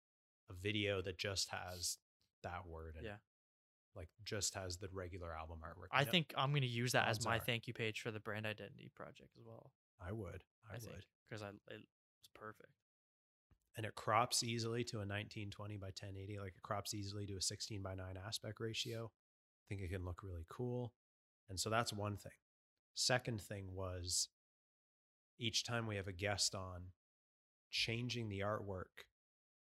a 0.48 0.52
video 0.54 1.00
that 1.02 1.18
just 1.18 1.48
has 1.50 1.98
that 2.42 2.66
word 2.66 2.96
in 2.98 3.04
Yeah. 3.04 3.16
like 3.94 4.08
just 4.24 4.54
has 4.54 4.78
the 4.78 4.88
regular 4.92 5.34
album 5.36 5.60
artwork 5.64 5.88
I 5.90 6.04
No, 6.04 6.10
think 6.10 6.32
I'm 6.36 6.52
gonna 6.52 6.66
use 6.66 6.92
that 6.92 7.08
as 7.08 7.24
my 7.24 7.36
are. 7.36 7.40
thank 7.40 7.66
you 7.68 7.74
page 7.74 8.00
for 8.00 8.10
the 8.10 8.20
brand 8.20 8.46
identity 8.46 8.90
project 8.94 9.30
as 9.38 9.44
well. 9.46 9.72
i 10.00 10.12
would 10.12 10.42
i, 10.70 10.74
I, 10.74 10.78
would 10.78 11.06
because 11.28 11.42
I 11.42 11.48
it, 11.48 11.54
it's 12.18 12.28
perfect. 12.34 12.72
and 13.76 13.84
it 13.86 13.94
crops 13.94 14.42
easily 14.42 14.84
to 14.84 14.96
a 14.96 15.06
1920 15.06 15.76
by 15.76 15.86
1080 15.88 16.38
like 16.38 16.54
it 16.56 16.62
crops 16.62 16.94
easily 16.94 17.26
to 17.26 17.36
a 17.36 17.42
16 17.42 17.82
by 17.82 17.94
9 17.94 18.16
aspect 18.26 18.60
ratio 18.60 19.10
i 19.10 19.62
think 19.68 19.80
it 19.82 19.90
can 19.90 20.04
look 20.04 20.22
really 20.22 20.46
cool 20.48 20.92
and 21.48 21.58
so 21.60 21.68
that's 21.70 21.92
one 21.92 22.16
thing 22.16 22.32
second 22.94 23.40
thing 23.40 23.72
was 23.74 24.28
each 25.38 25.64
time 25.64 25.86
we 25.86 25.96
have 25.96 26.08
a 26.08 26.12
guest 26.12 26.54
on 26.54 26.92
changing 27.70 28.28
the 28.28 28.40
artwork 28.40 29.06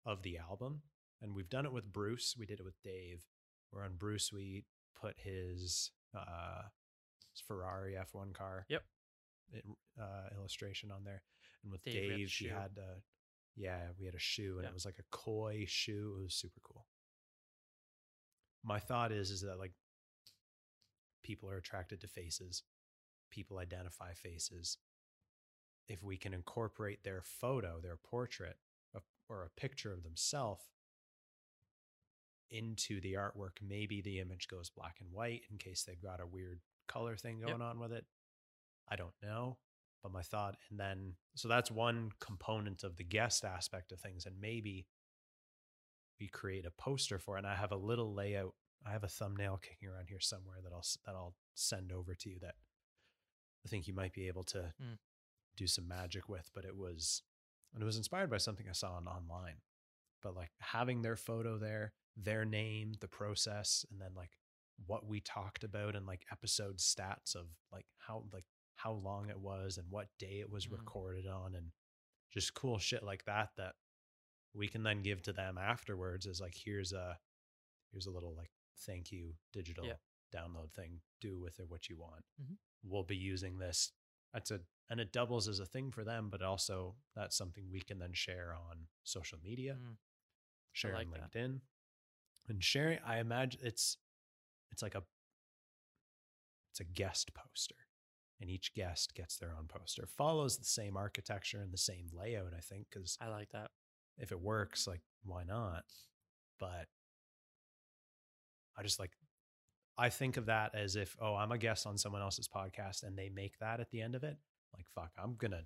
of 0.04 0.22
the 0.22 0.38
album 0.38 0.82
and 1.22 1.34
we've 1.34 1.48
done 1.48 1.64
it 1.66 1.72
with 1.72 1.92
bruce 1.92 2.34
we 2.38 2.46
did 2.46 2.60
it 2.60 2.64
with 2.64 2.80
dave. 2.82 3.24
Where 3.70 3.84
on 3.84 3.94
bruce 3.96 4.32
we 4.32 4.64
put 5.00 5.14
his 5.18 5.90
uh 6.14 6.62
his 7.32 7.40
ferrari 7.46 7.94
f1 7.94 8.32
car. 8.34 8.64
Yep. 8.68 8.82
it, 9.52 9.64
uh 10.00 10.34
illustration 10.36 10.90
on 10.90 11.04
there. 11.04 11.22
And 11.62 11.72
with 11.72 11.82
Dave, 11.84 11.94
we 11.94 12.08
had 12.10 12.16
dave 12.18 12.30
he 12.38 12.48
had 12.48 12.78
uh 12.78 13.00
yeah 13.56 13.80
we 13.98 14.06
had 14.06 14.14
a 14.14 14.18
shoe 14.18 14.54
and 14.56 14.64
Yeah. 14.64 14.70
it 14.70 14.74
was 14.74 14.84
like 14.84 14.98
a 14.98 15.04
koi 15.16 15.64
shoe. 15.66 16.16
It 16.20 16.22
was 16.24 16.34
super 16.34 16.60
cool. 16.62 16.86
My 18.64 18.78
thought 18.78 19.12
is 19.12 19.30
is 19.30 19.42
that 19.42 19.58
like 19.58 19.72
people 21.22 21.50
are 21.50 21.56
attracted 21.56 22.00
to 22.00 22.06
faces. 22.08 22.62
People 23.30 23.58
identify 23.58 24.12
faces. 24.14 24.78
If 25.88 26.02
we 26.02 26.16
can 26.16 26.32
incorporate 26.34 27.02
their 27.04 27.22
photo 27.22 27.80
their 27.80 27.96
portrait 27.96 28.58
of- 28.94 29.04
or 29.28 29.44
a 29.44 29.50
picture 29.60 29.92
of 29.92 30.02
themselves 30.04 30.64
into 32.50 33.00
the 33.00 33.14
artwork 33.14 33.60
maybe 33.60 34.00
the 34.00 34.20
image 34.20 34.46
goes 34.48 34.70
black 34.70 34.96
and 35.00 35.10
white 35.12 35.42
in 35.50 35.58
case 35.58 35.84
they've 35.84 36.02
got 36.02 36.20
a 36.20 36.26
weird 36.26 36.60
color 36.88 37.16
thing 37.16 37.38
Yep. 37.40 37.48
going 37.48 37.62
on 37.62 37.78
with 37.80 37.92
it. 37.92 38.06
I 38.88 38.96
don't 38.96 39.14
know. 39.22 39.58
But 40.02 40.12
my 40.12 40.22
thought, 40.22 40.56
and 40.70 40.78
then, 40.78 41.16
so 41.34 41.48
that's 41.48 41.70
one 41.70 42.12
component 42.20 42.84
of 42.84 42.96
the 42.96 43.02
guest 43.04 43.44
aspect 43.44 43.90
of 43.90 43.98
things. 44.00 44.24
And 44.26 44.40
maybe 44.40 44.86
we 46.20 46.28
create 46.28 46.64
a 46.64 46.70
poster 46.70 47.18
for 47.18 47.36
it. 47.36 47.38
And 47.38 47.46
I 47.46 47.56
have 47.56 47.72
a 47.72 47.76
little 47.76 48.14
layout. 48.14 48.54
I 48.86 48.92
have 48.92 49.02
a 49.02 49.08
thumbnail 49.08 49.58
kicking 49.60 49.88
around 49.88 50.06
here 50.08 50.20
somewhere 50.20 50.58
that 50.62 50.72
I'll, 50.72 50.84
that 51.06 51.14
I'll 51.16 51.34
send 51.54 51.90
over 51.92 52.14
to 52.14 52.30
you 52.30 52.38
that 52.40 52.54
I 53.64 53.68
think 53.68 53.88
you 53.88 53.94
might 53.94 54.12
be 54.12 54.28
able 54.28 54.44
to 54.44 54.72
Mm. 54.80 54.98
do 55.56 55.66
some 55.66 55.88
magic 55.88 56.28
with. 56.28 56.48
But 56.54 56.64
it 56.64 56.76
was, 56.76 57.22
and 57.74 57.82
it 57.82 57.86
was 57.86 57.96
inspired 57.96 58.30
by 58.30 58.38
something 58.38 58.68
I 58.68 58.72
saw 58.72 58.92
on 58.92 59.08
online. 59.08 59.60
But 60.22 60.36
like 60.36 60.52
having 60.60 61.02
their 61.02 61.16
photo 61.16 61.58
there, 61.58 61.92
their 62.16 62.44
name, 62.44 62.94
the 63.00 63.08
process, 63.08 63.84
and 63.90 64.00
then 64.00 64.14
like 64.14 64.30
what 64.86 65.06
we 65.06 65.20
talked 65.20 65.64
about 65.64 65.96
and 65.96 66.06
like 66.06 66.24
episode 66.30 66.78
stats 66.78 67.34
of 67.34 67.46
like 67.72 67.86
how 67.98 68.24
like 68.32 68.44
how 68.74 68.92
long 68.92 69.30
it 69.30 69.40
was 69.40 69.78
and 69.78 69.90
what 69.90 70.08
day 70.18 70.40
it 70.40 70.50
was 70.50 70.66
Mhm. 70.66 70.72
recorded 70.72 71.26
on 71.26 71.54
and 71.54 71.72
just 72.30 72.52
cool 72.54 72.78
shit 72.78 73.02
like 73.02 73.24
that 73.24 73.50
that 73.56 73.76
we 74.52 74.68
can 74.68 74.82
then 74.82 75.02
give 75.02 75.22
to 75.22 75.32
them 75.32 75.56
afterwards 75.56 76.26
is 76.26 76.40
like 76.40 76.54
here's 76.54 76.92
a 76.92 77.18
here's 77.90 78.06
a 78.06 78.10
little 78.10 78.34
like 78.34 78.50
thank 78.80 79.10
you 79.10 79.34
digital 79.52 79.86
download 80.34 80.70
thing 80.74 81.00
do 81.20 81.38
with 81.38 81.58
it 81.58 81.68
what 81.70 81.88
you 81.88 81.96
want 81.96 82.24
Mhm. 82.38 82.58
we'll 82.82 83.02
be 83.04 83.16
using 83.16 83.56
this 83.58 83.92
that's 84.34 84.50
a 84.50 84.60
and 84.90 85.00
it 85.00 85.10
doubles 85.12 85.48
as 85.48 85.58
a 85.58 85.64
thing 85.66 85.90
for 85.90 86.04
them 86.04 86.28
but 86.28 86.42
also 86.42 86.96
that's 87.14 87.36
something 87.36 87.70
we 87.70 87.80
can 87.80 87.98
then 87.98 88.12
share 88.12 88.54
on 88.54 88.88
social 89.04 89.38
media 89.38 89.76
Mm. 89.80 89.96
share 90.72 90.92
like 90.92 91.06
on 91.06 91.12
that. 91.14 91.32
And 92.48 92.62
sharing 92.62 92.98
i 93.06 93.18
imagine 93.18 93.60
it's 93.62 93.96
it's 94.72 94.82
like 94.82 94.94
a 94.94 95.02
it's 96.70 96.80
a 96.80 96.84
guest 96.84 97.32
poster 97.34 97.74
and 98.40 98.50
each 98.50 98.74
guest 98.74 99.14
gets 99.14 99.38
their 99.38 99.54
own 99.58 99.66
poster 99.66 100.06
follows 100.06 100.58
the 100.58 100.64
same 100.64 100.96
architecture 100.96 101.60
and 101.62 101.72
the 101.72 101.78
same 101.78 102.06
layout 102.12 102.52
i 102.56 102.60
think 102.60 102.86
because 102.90 103.16
I 103.20 103.28
like 103.28 103.50
that. 103.52 103.70
if 104.18 104.30
it 104.32 104.40
works 104.40 104.86
like 104.86 105.00
why 105.24 105.42
not 105.44 105.84
but 106.60 106.86
i 108.76 108.82
just 108.82 108.98
like 109.00 109.12
i 109.98 110.08
think 110.10 110.36
of 110.36 110.46
that 110.46 110.74
as 110.74 110.96
if 110.96 111.16
oh 111.20 111.34
i'm 111.34 111.52
a 111.52 111.58
guest 111.58 111.86
on 111.86 111.96
someone 111.98 112.22
else's 112.22 112.48
podcast 112.48 113.02
and 113.02 113.16
they 113.16 113.28
make 113.30 113.58
that 113.60 113.80
at 113.80 113.90
the 113.90 114.02
end 114.02 114.14
of 114.14 114.22
it 114.24 114.36
like 114.74 114.86
fuck 114.94 115.10
i'm 115.22 115.34
gonna 115.36 115.62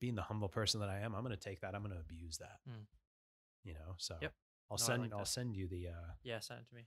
being 0.00 0.14
the 0.16 0.22
humble 0.22 0.48
person 0.48 0.80
that 0.80 0.88
i 0.88 0.98
am 1.00 1.14
i'm 1.14 1.22
gonna 1.22 1.36
take 1.36 1.60
that 1.60 1.74
i'm 1.74 1.82
gonna 1.82 2.00
abuse 2.00 2.38
that 2.38 2.58
Mm. 2.68 2.86
you 3.64 3.74
know 3.74 3.94
so 3.98 4.16
Yep. 4.20 4.32
I'll 4.70 4.78
send 4.78 5.02
like 5.02 5.12
i'll 5.12 5.18
that. 5.20 5.28
send 5.28 5.54
you 5.56 5.66
the 5.68 5.88
uh 5.88 6.12
Yeah, 6.24 6.40
send 6.40 6.60
it 6.60 6.68
to 6.68 6.74
me. 6.74 6.86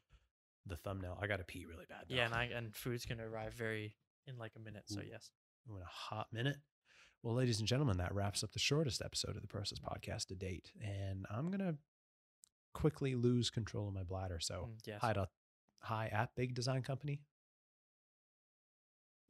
the 0.65 0.75
thumbnail 0.75 1.17
i 1.21 1.27
gotta 1.27 1.43
pee 1.43 1.65
really 1.65 1.85
bad 1.87 2.05
Yeah, 2.07 2.25
and 2.25 2.33
I 2.33 2.45
and 2.45 2.75
food's 2.75 3.05
gonna 3.05 3.27
arrive 3.27 3.53
very 3.53 3.95
in 4.27 4.37
like 4.37 4.51
a 4.55 4.59
minute. 4.59 4.83
So 4.87 4.99
Ooh. 4.99 5.03
yes. 5.09 5.31
in 5.67 5.81
a 5.81 5.85
hot 5.85 6.27
minute. 6.31 6.57
Well, 7.23 7.33
ladies 7.35 7.59
and 7.59 7.67
gentlemen, 7.67 7.97
that 7.97 8.13
wraps 8.13 8.43
up 8.43 8.51
the 8.53 8.59
shortest 8.59 9.01
episode 9.03 9.35
of 9.35 9.41
the 9.41 9.47
Process 9.47 9.79
Podcast 9.79 10.27
to 10.27 10.35
date. 10.35 10.71
And 10.81 11.25
I'm 11.31 11.49
gonna 11.51 11.75
quickly 12.73 13.15
lose 13.15 13.49
control 13.49 13.87
of 13.87 13.93
my 13.95 14.03
bladder. 14.03 14.39
So 14.39 14.69
Mm, 14.69 14.79
yes. 14.85 15.01
hi 15.01 15.13
to 15.13 15.27
hi 15.81 16.07
at 16.07 16.35
Big 16.35 16.53
Design 16.53 16.81
Company. 16.83 17.21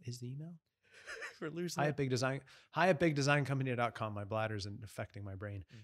Is 0.05 0.19
the 0.19 0.31
email? 0.31 0.55
We're 1.41 1.49
losing. 1.49 1.81
Hi 1.81 1.87
it. 1.87 1.89
at 1.91 1.97
Big 1.97 2.09
Design 2.09 2.41
hi 2.71 2.89
at 2.89 2.99
big 2.99 3.15
design 3.15 3.45
bigdesigncompany.com. 3.45 4.13
My 4.13 4.23
bladder's 4.25 4.65
in- 4.65 4.79
affecting 4.83 5.23
my 5.23 5.35
brain. 5.35 5.63
Mm. 5.73 5.79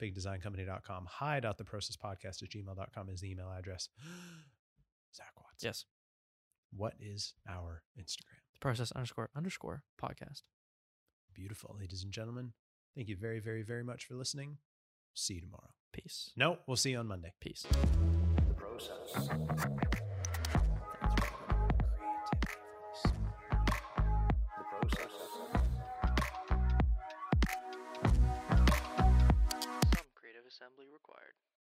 www.bigdesigncompany.com. 0.00 1.06
Hi.theprocesspodcast 1.08 2.42
at 2.42 2.48
gmail.com 2.48 3.08
is 3.10 3.20
the 3.20 3.30
email 3.30 3.52
address. 3.56 3.88
Zak 5.16 5.32
Watts. 5.36 5.62
Yes. 5.62 5.84
What 6.72 6.94
is 7.00 7.34
our 7.48 7.82
Instagram? 7.98 8.40
The 8.52 8.60
process 8.60 8.92
underscore 8.92 9.30
underscore 9.36 9.82
podcast. 10.00 10.42
Beautiful, 11.34 11.76
ladies 11.78 12.04
and 12.04 12.12
gentlemen. 12.12 12.52
Thank 12.94 13.08
you 13.08 13.16
very, 13.16 13.40
very, 13.40 13.62
very 13.62 13.84
much 13.84 14.04
for 14.04 14.14
listening. 14.14 14.58
See 15.14 15.34
you 15.34 15.40
tomorrow. 15.40 15.70
Peace. 15.92 16.30
No, 16.36 16.58
we'll 16.66 16.76
see 16.76 16.90
you 16.90 16.98
on 16.98 17.08
Monday. 17.08 17.32
Peace. 17.40 17.66
The 18.48 18.54
process. 18.54 19.28
required. 30.88 31.34